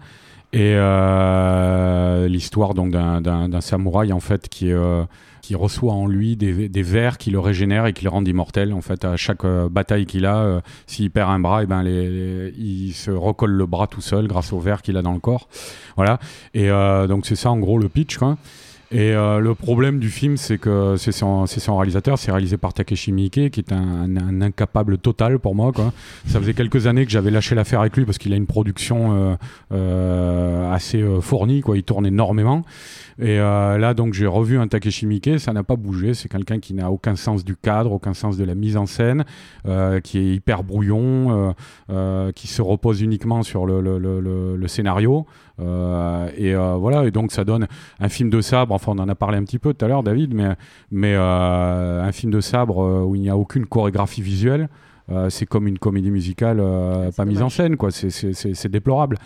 Et 0.52 0.74
euh, 0.74 2.28
l'histoire 2.28 2.74
donc 2.74 2.90
d'un 2.92 3.60
samouraï 3.60 4.12
en 4.12 4.20
fait 4.20 4.48
qui 4.48 4.72
euh, 4.72 5.04
qui 5.42 5.54
reçoit 5.54 5.92
en 5.92 6.06
lui 6.06 6.36
des, 6.36 6.68
des 6.68 6.82
vers 6.82 7.18
qui 7.18 7.30
le 7.30 7.38
régénèrent 7.38 7.86
et 7.86 7.92
qui 7.92 8.04
le 8.04 8.10
rendent 8.10 8.26
immortel. 8.26 8.72
En 8.72 8.80
fait, 8.80 9.04
à 9.04 9.16
chaque 9.16 9.44
euh, 9.44 9.68
bataille 9.68 10.06
qu'il 10.06 10.26
a, 10.26 10.60
s'il 10.86 11.10
perd 11.10 11.30
un 11.30 11.38
bras, 11.38 11.60
et 11.60 11.64
eh 11.64 11.66
ben 11.66 11.84
il 11.84 12.92
se 12.92 13.10
recolle 13.10 13.52
le 13.52 13.66
bras 13.66 13.86
tout 13.86 14.00
seul 14.00 14.26
grâce 14.28 14.52
aux 14.52 14.60
vers 14.60 14.82
qu'il 14.82 14.96
a 14.96 15.02
dans 15.02 15.12
le 15.12 15.20
corps. 15.20 15.48
Voilà. 15.96 16.18
Et 16.54 16.68
donc 16.68 17.26
c'est 17.26 17.36
ça 17.36 17.50
en 17.50 17.58
gros 17.58 17.78
le 17.78 17.88
pitch. 17.88 18.16
Quoi. 18.16 18.36
Et 18.92 19.12
euh, 19.12 19.40
le 19.40 19.54
problème 19.56 19.98
du 19.98 20.10
film, 20.10 20.36
c'est 20.36 20.58
que 20.58 20.94
c'est 20.96 21.10
son, 21.10 21.44
réalisateur, 21.76 22.18
c'est 22.18 22.30
réalisé 22.30 22.56
par 22.56 22.72
Takeshi 22.72 23.10
Miike, 23.10 23.50
qui 23.50 23.60
est 23.60 23.72
un, 23.72 24.40
incapable 24.40 24.98
total 24.98 25.40
pour 25.40 25.56
moi. 25.56 25.72
Ça 26.26 26.38
faisait 26.38 26.54
quelques 26.54 26.86
années 26.86 27.04
que 27.04 27.10
j'avais 27.10 27.32
lâché 27.32 27.56
l'affaire 27.56 27.80
avec 27.80 27.96
lui 27.96 28.04
parce 28.04 28.18
qu'il 28.18 28.32
a 28.32 28.36
une 28.36 28.46
production 28.46 29.12
euh, 29.12 29.34
euh, 29.72 30.72
assez 30.72 31.04
fournie, 31.20 31.62
il 31.74 31.82
tourne 31.82 32.06
énormément. 32.06 32.64
Et 33.18 33.38
là, 33.38 33.94
donc, 33.94 34.12
j'ai 34.12 34.26
revu 34.26 34.58
un 34.58 34.68
Takeshi 34.68 35.06
Miike, 35.06 35.40
ça 35.40 35.52
n'a 35.52 35.64
pas 35.64 35.76
bougé. 35.76 36.12
C'est 36.14 36.28
quelqu'un 36.28 36.60
qui 36.60 36.74
n'a 36.74 36.90
aucun 36.90 37.16
sens 37.16 37.44
du 37.44 37.56
cadre, 37.56 37.92
aucun 37.92 38.12
sens 38.12 38.36
de 38.36 38.44
la 38.44 38.54
mise 38.54 38.76
en 38.76 38.86
scène, 38.86 39.24
qui 40.04 40.18
est 40.18 40.34
hyper 40.34 40.62
brouillon, 40.62 41.54
qui 42.34 42.46
se 42.46 42.62
repose 42.62 43.00
uniquement 43.00 43.42
sur 43.42 43.66
le 43.66 44.68
scénario. 44.68 45.26
Euh, 45.58 46.28
et 46.36 46.54
euh, 46.54 46.74
voilà, 46.74 47.04
et 47.04 47.10
donc 47.10 47.32
ça 47.32 47.44
donne 47.44 47.66
un 48.00 48.08
film 48.08 48.30
de 48.30 48.40
sabre. 48.40 48.74
Enfin, 48.74 48.92
on 48.94 48.98
en 48.98 49.08
a 49.08 49.14
parlé 49.14 49.38
un 49.38 49.44
petit 49.44 49.58
peu 49.58 49.74
tout 49.74 49.84
à 49.84 49.88
l'heure, 49.88 50.02
David, 50.02 50.34
mais, 50.34 50.54
mais 50.90 51.14
euh, 51.14 52.02
un 52.02 52.12
film 52.12 52.32
de 52.32 52.40
sabre 52.40 53.04
où 53.06 53.14
il 53.14 53.22
n'y 53.22 53.30
a 53.30 53.36
aucune 53.36 53.66
chorégraphie 53.66 54.22
visuelle. 54.22 54.68
c'est 55.28 55.46
comme 55.46 55.68
une 55.68 55.78
comédie 55.78 56.10
musicale 56.10 56.62
pas 57.16 57.24
mise 57.24 57.42
en 57.42 57.48
scène, 57.48 57.76
quoi. 57.76 57.90
C'est 57.90 58.68
déplorable. 58.68 59.18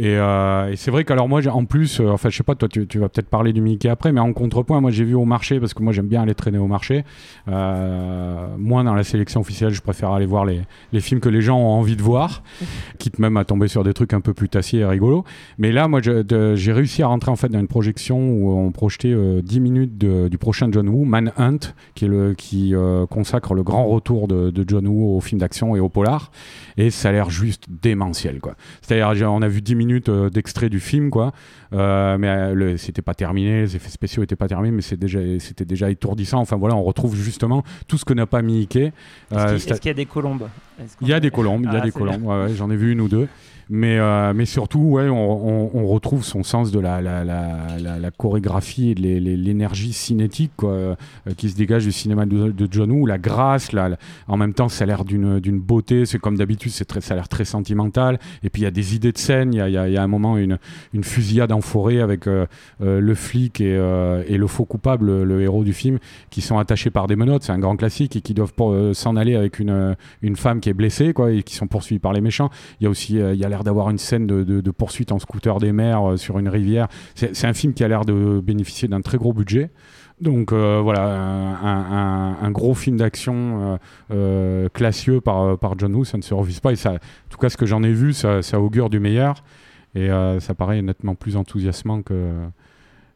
Euh, 0.00 0.70
et, 0.70 0.76
c'est 0.76 0.90
vrai 0.90 1.04
qu'alors 1.04 1.28
moi, 1.28 1.46
en 1.48 1.64
plus, 1.64 2.00
euh, 2.00 2.08
enfin, 2.08 2.30
je 2.30 2.36
sais 2.36 2.42
pas, 2.42 2.54
toi, 2.54 2.68
tu, 2.68 2.98
vas 2.98 3.08
peut-être 3.08 3.28
parler 3.28 3.52
du 3.52 3.60
Mickey 3.60 3.88
après, 3.88 4.12
mais 4.12 4.20
en 4.20 4.32
contrepoint, 4.32 4.80
moi, 4.80 4.90
j'ai 4.90 5.04
vu 5.04 5.14
au 5.14 5.24
marché 5.24 5.60
parce 5.60 5.74
que 5.74 5.82
moi, 5.82 5.92
j'aime 5.92 6.06
bien 6.06 6.22
aller 6.22 6.34
traîner 6.34 6.58
au 6.58 6.66
marché. 6.66 7.04
Euh, 7.48 8.46
moi, 8.58 8.82
dans 8.82 8.94
la 8.94 9.04
sélection 9.04 9.40
officielle, 9.40 9.72
je 9.72 9.82
préfère 9.82 10.10
aller 10.10 10.26
voir 10.26 10.44
les, 10.44 10.60
les, 10.92 11.00
films 11.00 11.20
que 11.20 11.28
les 11.28 11.42
gens 11.42 11.58
ont 11.58 11.72
envie 11.72 11.96
de 11.96 12.02
voir, 12.02 12.42
quitte 12.98 13.18
même 13.18 13.36
à 13.36 13.44
tomber 13.44 13.68
sur 13.68 13.84
des 13.84 13.92
trucs 13.92 14.14
un 14.14 14.20
peu 14.20 14.34
plus 14.34 14.48
tassiers 14.48 14.80
et 14.80 14.86
rigolos. 14.86 15.24
Mais 15.58 15.72
là, 15.72 15.88
moi, 15.88 16.00
j'ai 16.02 16.72
réussi 16.72 17.02
à 17.02 17.08
rentrer 17.08 17.30
en 17.30 17.36
fait 17.36 17.48
dans 17.48 17.60
une 17.60 17.68
projection 17.68 18.18
où 18.18 18.50
on 18.58 18.70
projetait 18.70 19.14
10 19.42 19.60
minutes 19.60 19.98
du 19.98 20.38
prochain 20.38 20.68
John 20.70 20.88
Woo, 20.88 21.04
Manhunt, 21.04 21.58
qui, 21.94 22.06
est 22.06 22.08
le, 22.08 22.34
qui 22.34 22.74
consacre 23.10 23.54
le 23.54 23.62
grand 23.62 23.86
retour 23.86 24.28
de, 24.28 24.50
de 24.50 24.64
John 24.66 24.86
Woo 24.86 25.16
au 25.16 25.20
film 25.20 25.40
d'action 25.40 25.76
et 25.76 25.80
au 25.80 25.88
polar. 25.88 26.30
Et 26.76 26.90
ça 26.90 27.10
a 27.10 27.12
l'air 27.12 27.30
juste 27.30 27.64
démentiel, 27.68 28.40
quoi. 28.40 28.54
C'est-à-dire, 28.80 29.30
on 29.32 29.42
a 29.42 29.48
vu 29.48 29.60
10 29.60 29.74
minutes 29.74 29.81
minutes 29.84 30.08
euh, 30.08 30.30
d'extrait 30.30 30.68
du 30.68 30.80
film, 30.80 31.10
quoi. 31.10 31.32
Euh, 31.72 32.18
mais 32.18 32.28
euh, 32.28 32.76
c'était 32.76 33.02
pas 33.02 33.14
terminé, 33.14 33.62
les 33.62 33.76
effets 33.76 33.90
spéciaux 33.90 34.22
étaient 34.22 34.36
pas 34.36 34.48
terminés, 34.48 34.70
mais 34.70 34.82
c'était 34.82 35.06
déjà, 35.06 35.20
c'était 35.38 35.64
déjà 35.64 35.90
étourdissant. 35.90 36.38
Enfin 36.38 36.56
voilà, 36.56 36.76
on 36.76 36.82
retrouve 36.82 37.16
justement 37.16 37.64
tout 37.88 37.98
ce 37.98 38.04
que 38.04 38.14
n'a 38.14 38.26
pas 38.26 38.42
mis 38.42 38.52
Mickey. 38.52 38.92
Est-ce 39.30 39.80
qu'il 39.80 39.88
y 39.88 39.90
a 39.90 39.94
des 39.94 40.06
colombes? 40.06 40.48
Il 41.00 41.08
y 41.08 41.12
a 41.12 41.20
des 41.20 41.30
colombes, 41.30 41.64
il 41.64 41.72
y 41.72 41.76
a 41.76 41.80
ah, 41.80 41.84
des 41.84 41.92
colombes. 41.92 42.48
j'en 42.54 42.70
ai 42.70 42.76
vu 42.76 42.92
une 42.92 43.00
ou 43.00 43.08
deux. 43.08 43.28
Mais, 43.68 43.98
euh, 43.98 44.32
mais 44.34 44.44
surtout, 44.44 44.80
ouais, 44.80 45.08
on, 45.08 45.86
retrouve 45.86 46.24
son 46.24 46.42
sens 46.42 46.70
de 46.70 46.80
la, 46.80 47.00
la, 47.00 47.24
la, 47.24 48.10
chorégraphie 48.10 48.90
et 48.90 48.94
de 48.94 49.02
l'énergie 49.02 49.92
cinétique 49.92 50.52
quoi, 50.56 50.70
euh, 50.70 50.94
qui 51.36 51.50
se 51.50 51.56
dégage 51.56 51.84
du 51.84 51.92
cinéma 51.92 52.26
de, 52.26 52.68
John 52.70 52.90
Woo, 52.90 53.06
la 53.06 53.18
grâce, 53.18 53.72
la, 53.72 53.96
en 54.28 54.36
même 54.36 54.54
temps, 54.54 54.68
ça 54.68 54.84
a 54.84 54.86
l'air 54.86 55.04
d'une 55.04 55.60
beauté, 55.60 56.06
c'est 56.06 56.18
comme 56.18 56.36
d'habitude, 56.36 56.72
ça 56.72 56.84
a 57.10 57.14
l'air 57.14 57.28
très 57.28 57.44
sentimental. 57.44 58.18
Et 58.42 58.50
puis 58.50 58.62
il 58.62 58.64
y 58.64 58.68
a 58.68 58.70
des 58.70 58.94
idées 58.94 59.12
de 59.12 59.18
scène, 59.18 59.52
il 59.52 59.58
y 59.58 59.60
a, 59.60 59.68
y, 59.68 59.92
y 59.92 59.96
a, 59.96 60.02
un 60.02 60.06
moment 60.06 60.36
une, 60.36 60.58
une 60.92 61.04
fusillade 61.04 61.52
en 61.52 61.60
forêt 61.60 62.00
avec 62.00 62.26
euh, 62.26 62.46
le 62.80 63.14
flic 63.14 63.60
et, 63.60 63.74
et, 64.26 64.36
le 64.36 64.46
faux 64.46 64.64
coupable, 64.64 65.22
le, 65.22 65.42
héros 65.42 65.64
du 65.64 65.72
film, 65.72 65.98
qui 66.30 66.40
sont 66.40 66.58
attachés 66.58 66.90
par 66.90 67.06
des 67.06 67.16
menottes, 67.16 67.44
c'est 67.44 67.52
un 67.52 67.58
grand 67.58 67.76
classique, 67.76 68.16
et 68.16 68.20
qui 68.20 68.34
doivent 68.34 68.52
s'en 68.92 69.16
aller 69.16 69.34
avec 69.34 69.58
une, 69.58 69.96
une 70.22 70.36
femme 70.36 70.60
qui 70.60 70.68
est 70.68 70.74
blessée 70.74 71.12
quoi, 71.12 71.32
et 71.32 71.42
qui 71.42 71.54
sont 71.54 71.66
poursuivis 71.66 71.98
par 71.98 72.12
les 72.12 72.20
méchants. 72.20 72.50
Il 72.80 72.84
y 72.84 72.86
a 72.86 72.90
aussi 72.90 73.14
il 73.14 73.36
y 73.36 73.44
a 73.44 73.48
l'air 73.52 73.64
d'avoir 73.64 73.90
une 73.90 73.98
scène 73.98 74.26
de, 74.26 74.70
poursuite 74.70 75.12
en 75.12 75.18
scooter 75.18 75.58
des 75.58 75.72
mers 75.72 76.12
euh, 76.12 76.16
sur 76.16 76.38
une 76.38 76.48
rivière. 76.48 76.88
C'est 77.14 77.44
un 77.44 77.52
film 77.52 77.74
qui 77.74 77.84
a 77.84 77.88
l'air 77.88 78.04
de 78.04 78.40
bénéficier 78.40 78.88
d'un 78.88 79.00
très 79.00 79.18
gros 79.18 79.32
budget. 79.32 79.70
Donc 80.20 80.52
euh, 80.52 80.80
voilà, 80.82 81.02
un, 81.02 82.50
gros 82.50 82.74
film 82.74 82.96
d'action 82.96 83.78
euh, 84.10 84.68
classieux 84.70 85.20
par, 85.20 85.58
par 85.58 85.78
John 85.78 85.94
Woo, 85.94 86.04
ça 86.04 86.16
ne 86.16 86.22
se 86.22 86.32
refuse 86.32 86.60
pas. 86.60 86.72
Et 86.72 86.76
ça, 86.76 86.92
en 86.92 86.98
tout 87.28 87.38
cas, 87.38 87.48
ce 87.48 87.56
que 87.56 87.66
j'en 87.66 87.82
ai 87.82 87.92
vu, 87.92 88.12
ça, 88.12 88.40
ça, 88.42 88.60
augure 88.60 88.88
du 88.88 89.00
meilleur. 89.00 89.42
Et 89.94 90.08
ça 90.40 90.54
paraît 90.54 90.80
nettement 90.80 91.14
plus 91.14 91.36
enthousiasmant 91.36 92.02
que, 92.02 92.32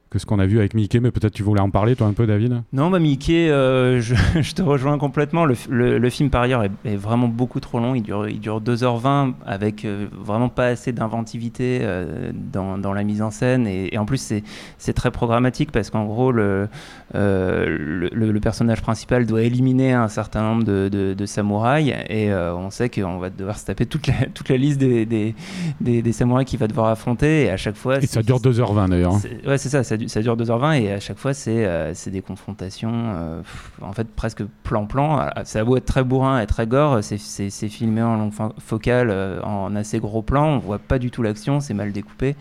que 0.08 0.20
ce 0.20 0.26
qu'on 0.26 0.38
a 0.38 0.46
vu 0.46 0.58
avec 0.58 0.74
Mickey, 0.74 1.00
mais 1.00 1.10
peut-être 1.10 1.32
tu 1.32 1.42
voulais 1.42 1.60
en 1.60 1.70
parler 1.70 1.96
toi 1.96 2.06
un 2.06 2.12
peu 2.12 2.26
David? 2.26 2.62
Non, 2.72 2.90
bah 2.90 3.00
Mickey, 3.00 3.50
euh, 3.50 4.00
je, 4.00 4.52
te 4.54 4.62
rejoins 4.62 4.98
complètement. 4.98 5.44
Le, 5.44 5.98
le, 5.98 6.10
film 6.10 6.30
par 6.30 6.42
ailleurs 6.42 6.62
est, 6.62 6.96
vraiment 6.96 7.26
beaucoup 7.26 7.58
trop 7.58 7.80
long, 7.80 7.94
il 7.94 8.02
dure, 8.02 8.28
il 8.28 8.38
dure 8.38 8.60
2h20 8.60 9.34
avec 9.44 9.84
euh, 9.84 10.06
vraiment 10.12 10.48
pas 10.48 10.66
assez 10.66 10.92
d'inventivité 10.92 11.80
euh, 11.82 12.30
dans, 12.32 12.78
dans, 12.78 12.92
la 12.92 13.02
mise 13.02 13.20
en 13.20 13.30
scène 13.32 13.66
et, 13.66 13.96
en 13.98 14.04
plus 14.04 14.32
c'est 14.78 14.92
très 14.92 15.10
programmatique 15.10 15.72
parce 15.72 15.90
qu'en 15.90 16.04
gros 16.04 16.30
le, 16.30 16.68
le, 17.12 18.38
personnage 18.40 18.82
principal 18.82 19.26
doit 19.26 19.42
éliminer 19.42 19.92
un 19.92 20.08
certain 20.08 20.42
nombre 20.42 20.62
de, 20.62 20.88
de, 20.88 21.26
samouraïs 21.26 21.92
et 22.08 22.32
on 22.32 22.70
sait 22.70 22.88
qu'on 22.88 23.18
va 23.18 23.30
devoir 23.30 23.58
se 23.58 23.64
taper 23.64 23.86
toute 23.86 24.06
la, 24.06 24.26
toute 24.32 24.48
la 24.48 24.56
liste 24.56 24.78
des, 24.78 25.04
des, 25.04 25.34
des, 25.80 26.12
samouraïs 26.12 26.46
qu'il 26.46 26.58
va 26.58 26.68
devoir 26.68 26.88
affronter 26.88 27.44
et 27.44 27.50
à 27.50 27.56
chaque 27.56 27.76
fois... 27.76 27.98
Et 27.98 28.06
ça 28.06 28.22
dure 28.22 28.38
2h20 28.38 28.90
d'ailleurs. 28.90 29.14
Hein. 29.14 29.20
Ouais 29.46 29.58
c'est 29.58 29.68
ça, 29.68 29.82
ça 29.82 29.95
ça, 30.08 30.22
dure 30.22 30.36
2h20 30.36 30.80
et 30.80 30.92
à 30.92 31.00
chaque 31.00 31.18
fois, 31.18 31.34
c'est 31.34 31.64
euh, 31.66 31.92
des 32.06 32.22
confrontations, 32.22 32.92
euh, 32.92 33.42
en 33.80 33.92
fait, 33.92 34.08
presque 34.08 34.44
plan-plan. 34.62 35.18
Ah, 35.18 35.44
ça 35.44 35.60
a 35.60 35.64
beau 35.64 35.76
être 35.76 35.86
très 35.86 36.04
bourrin 36.04 36.40
et 36.40 36.46
très 36.46 36.66
gore, 36.66 37.02
c'est 37.02 37.68
filmé 37.68 38.02
en 38.02 38.16
longue 38.16 38.32
focale, 38.58 39.10
euh, 39.10 39.40
en 39.42 39.74
assez 39.76 39.98
gros 39.98 40.22
plan, 40.22 40.56
on 40.56 40.58
voit 40.58 40.78
pas 40.78 40.98
du 40.98 41.10
tout 41.10 41.22
l'action, 41.22 41.60
c'est 41.60 41.74
mal 41.74 41.92
découpé. 41.92 42.36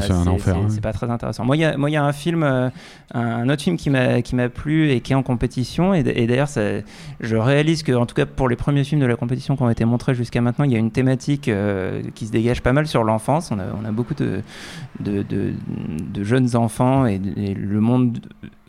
C'est 0.00 0.12
un 0.12 0.26
enfer. 0.26 0.56
C'est 0.68 0.78
hein. 0.78 0.80
pas 0.82 0.92
très 0.92 1.10
intéressant. 1.10 1.44
Moi, 1.44 1.56
il 1.56 1.60
y, 1.60 1.96
a 1.96 2.04
un 2.04 2.12
film, 2.12 2.70
un 3.14 3.48
autre 3.48 3.62
film 3.62 3.76
qui 3.76 3.90
m'a 3.90 4.48
plu 4.48 4.90
et 4.90 5.00
qui 5.00 5.12
est 5.12 5.16
en 5.16 5.22
compétition. 5.22 5.94
Et, 5.94 6.02
d'ailleurs, 6.02 6.48
je 7.20 7.36
réalise 7.36 7.82
que, 7.82 7.92
en 7.92 8.06
tout 8.06 8.14
cas, 8.14 8.26
pour 8.26 8.48
les 8.48 8.56
premiers 8.56 8.84
films 8.84 9.00
de 9.00 9.06
la 9.06 9.16
compétition 9.16 9.56
qui 9.56 9.62
ont 9.62 9.70
été 9.70 9.84
montrés 9.84 10.14
jusqu'à 10.14 10.40
maintenant, 10.40 10.64
il 10.64 10.72
y 10.72 10.76
a 10.76 10.78
une 10.78 10.90
thématique 10.90 11.50
qui 12.14 12.26
se 12.26 12.32
dégage 12.32 12.62
pas 12.62 12.72
mal 12.72 12.86
sur 12.86 13.04
l'enfance. 13.04 13.50
On 13.50 13.58
a, 13.58 13.64
on 13.80 13.84
a, 13.84 13.92
beaucoup 13.92 14.14
de, 14.14 14.42
de, 15.00 15.22
de, 15.22 16.24
jeunes 16.24 16.56
enfants 16.56 17.06
et, 17.06 17.18
le 17.18 17.80
monde 17.80 18.20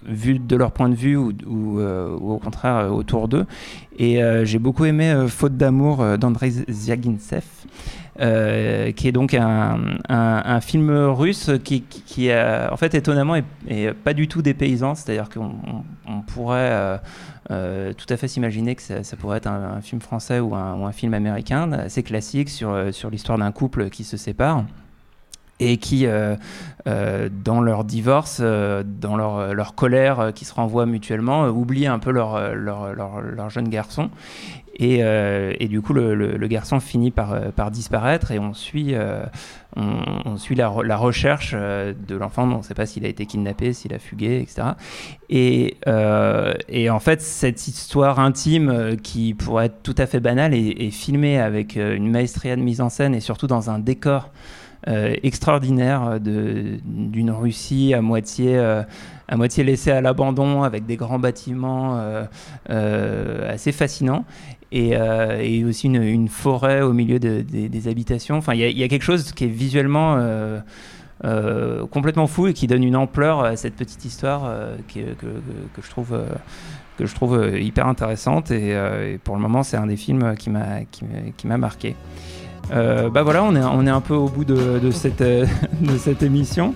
vu 0.06 0.40
de 0.40 0.56
leur 0.56 0.72
point 0.72 0.90
de 0.90 0.96
vue 0.96 1.16
ou, 1.16 1.80
euh, 1.80 2.16
au 2.16 2.38
contraire 2.38 2.76
euh, 2.78 2.90
autour 2.90 3.28
d'eux. 3.28 3.46
Et 3.98 4.24
euh, 4.24 4.46
j'ai 4.46 4.60
beaucoup 4.60 4.86
aimé 4.86 5.26
Faute 5.28 5.58
d'amour 5.58 6.18
d'Andrei 6.18 6.52
Ziagintsev. 6.70 7.44
qui 8.18 9.08
est 9.08 9.12
donc 9.12 9.34
un, 9.34 10.60
film 10.62 10.92
russe 10.92 11.52
qui, 11.64 11.84
en 12.32 12.78
fait 12.78 12.96
étonnamment 12.96 13.36
est, 13.36 13.94
pas 13.94 14.14
du 14.14 14.28
tout 14.28 14.42
dépaysant, 14.42 14.96
c'est-à-dire 14.96 15.30
qu'on 15.30 15.56
on, 16.08 16.22
pourrait 16.22 17.00
tout 17.50 18.08
à 18.10 18.18
fait 18.18 18.28
s'imaginer 18.28 18.76
que 18.76 18.82
ça, 18.82 19.16
pourrait 19.18 19.38
être 19.38 19.48
un, 19.48 19.82
film 19.82 20.02
français 20.02 20.40
ou 20.40 20.56
un, 20.56 20.92
film 20.92 21.14
américain 21.14 21.72
assez 21.74 22.04
classique 22.04 22.50
sur 22.50 23.10
l'histoire 23.12 23.38
d'un 23.38 23.52
couple 23.52 23.90
qui 23.90 24.04
se 24.04 24.18
sépare. 24.18 24.66
Et 25.62 25.78
qui, 25.78 26.06
dans 26.86 27.62
leur 27.62 27.86
divorce, 27.86 28.41
dans 28.41 29.15
leur, 29.15 29.76
colère 29.76 30.32
qui 30.34 30.43
se 30.43 30.54
renvoient 30.54 30.88
mutuellement, 30.88 31.47
oublient 31.47 31.88
un 31.88 32.00
peu 32.00 32.12
leur, 32.12 33.50
jeune 33.50 33.69
garçon. 33.69 34.10
Et, 34.80 35.67
du 35.69 35.82
coup, 35.82 35.93
le, 35.93 36.47
garçon 36.47 36.80
finit 36.80 37.12
par, 37.12 37.52
par 37.52 37.69
disparaître 37.69 38.32
et 38.32 38.39
on 38.39 38.56
suit, 38.56 38.95
la, 38.95 39.30
recherche 40.97 41.54
de 41.54 42.15
l'enfant. 42.15 42.52
On 42.52 42.58
ne 42.58 42.63
sait 42.63 42.74
pas 42.74 42.88
s'il 42.88 43.06
a 43.06 43.08
été 43.08 43.28
kidnappé, 43.28 43.74
s'il 43.74 43.93
a 43.93 44.00
fugué, 44.00 44.41
etc. 44.41 44.69
Et, 45.30 45.78
en 46.89 47.00
fait, 47.00 47.21
cette 47.21 47.67
histoire 47.67 48.19
intime 48.19 48.97
qui 49.04 49.36
pourrait 49.36 49.67
être 49.67 49.84
tout 49.84 49.95
à 50.00 50.08
fait 50.08 50.19
banale 50.19 50.56
est, 50.56 50.89
filmée 50.89 51.39
avec 51.39 51.76
une 51.76 52.10
maestria 52.10 52.56
de 52.56 52.62
mise 52.62 52.82
en 52.82 52.89
scène 52.89 53.13
et 53.13 53.19
surtout 53.19 53.45
dans 53.45 53.69
un 53.69 53.78
décor 53.78 54.24
euh, 54.24 54.28
extraordinaire 54.88 56.20
d'une 56.20 57.32
Russie 57.32 57.94
à 57.94 58.02
moitié, 58.02 58.58
euh, 58.58 58.84
à 59.28 59.38
moitié 59.38 59.63
laissée 59.63 59.91
à 59.91 60.02
l'abandon 60.02 60.63
avec 60.63 60.86
des 60.86 60.96
grands 60.96 61.20
bâtiments 61.20 62.02
euh, 62.70 63.54
assez 63.54 63.72
fascinants. 63.72 64.26
Et, 64.74 64.96
aussi 65.65 65.88
une, 65.88 66.30
forêt 66.30 66.82
au 66.82 66.94
milieu 66.94 67.20
de, 67.20 67.41
des 67.41 67.88
habitations. 67.89 68.38
Enfin, 68.38 68.54
il 68.54 68.62
y, 68.62 68.84
a 68.84 68.88
quelque 68.88 69.04
chose 69.04 69.34
qui 69.34 69.44
est 69.44 69.48
visuellement 69.48 70.17
complètement 71.91 72.28
fou 72.28 72.48
et 72.48 72.54
qui 72.54 72.67
donne 72.67 72.84
une 72.84 72.96
ampleur 72.96 73.44
à 73.44 73.58
cette 73.58 73.76
petite 73.76 74.06
histoire 74.06 74.50
que, 74.88 75.13
que, 75.13 75.82
je 75.84 75.89
trouve 75.89 76.17
que 76.98 77.06
je 77.06 77.13
trouve 77.13 77.60
hyper 77.60 77.86
intéressante 77.86 78.50
et, 78.52 78.70
et 78.70 79.17
pour 79.17 79.36
le 79.36 79.41
moment 79.41 79.62
c'est 79.63 79.76
un 79.76 79.88
des 79.88 79.98
films 79.98 80.36
qui 80.38 80.50
m'a 80.50 81.58
marqué. 81.58 81.98
Euh, 82.71 83.10
bah 83.10 83.23
voilà, 83.23 83.43
on 83.43 83.55
est, 83.55 83.63
on 83.63 83.86
est 83.86 83.91
un 83.91 84.01
peu 84.01 84.13
au 84.13 84.27
bout 84.27 84.45
de, 84.45 84.79
de 84.79 84.91
cette, 84.91 85.21
euh, 85.21 85.45
de 85.81 85.97
cette 85.97 86.23
émission. 86.23 86.73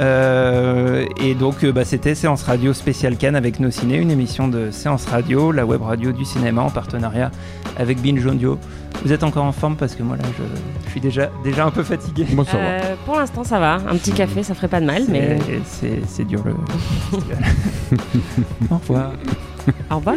Euh, 0.00 1.04
et 1.20 1.34
donc, 1.34 1.64
bah, 1.66 1.84
c'était 1.84 2.14
Séance 2.14 2.42
Radio 2.42 2.72
spéciale 2.72 3.16
Cannes 3.16 3.36
avec 3.36 3.60
nos 3.60 3.70
ciné, 3.70 3.96
une 3.96 4.10
émission 4.10 4.48
de 4.48 4.70
Séance 4.70 5.06
Radio, 5.06 5.52
la 5.52 5.66
web 5.66 5.82
radio 5.82 6.12
du 6.12 6.24
cinéma 6.24 6.62
en 6.62 6.70
partenariat 6.70 7.30
avec 7.76 8.00
Binge 8.00 8.24
Audio. 8.24 8.58
Vous 9.04 9.12
êtes 9.12 9.22
encore 9.22 9.44
en 9.44 9.52
forme 9.52 9.76
parce 9.76 9.94
que 9.94 10.02
moi 10.02 10.16
là, 10.16 10.24
je, 10.38 10.44
je 10.86 10.90
suis 10.90 11.00
déjà, 11.00 11.30
déjà 11.42 11.66
un 11.66 11.70
peu 11.70 11.82
fatigué. 11.82 12.26
Moi, 12.32 12.44
ça 12.44 12.56
va. 12.56 12.96
pour 13.04 13.16
l'instant, 13.16 13.44
ça 13.44 13.58
va. 13.58 13.74
Un 13.74 13.96
petit 13.96 14.12
café, 14.12 14.42
ça 14.42 14.54
ferait 14.54 14.68
pas 14.68 14.80
de 14.80 14.86
mal, 14.86 15.02
mais 15.08 15.38
c'est 15.66 16.24
dur 16.24 16.42
le. 16.44 16.52
Au 18.70 18.78
revoir. 18.78 19.12
Au 19.90 19.96
revoir. 19.96 20.16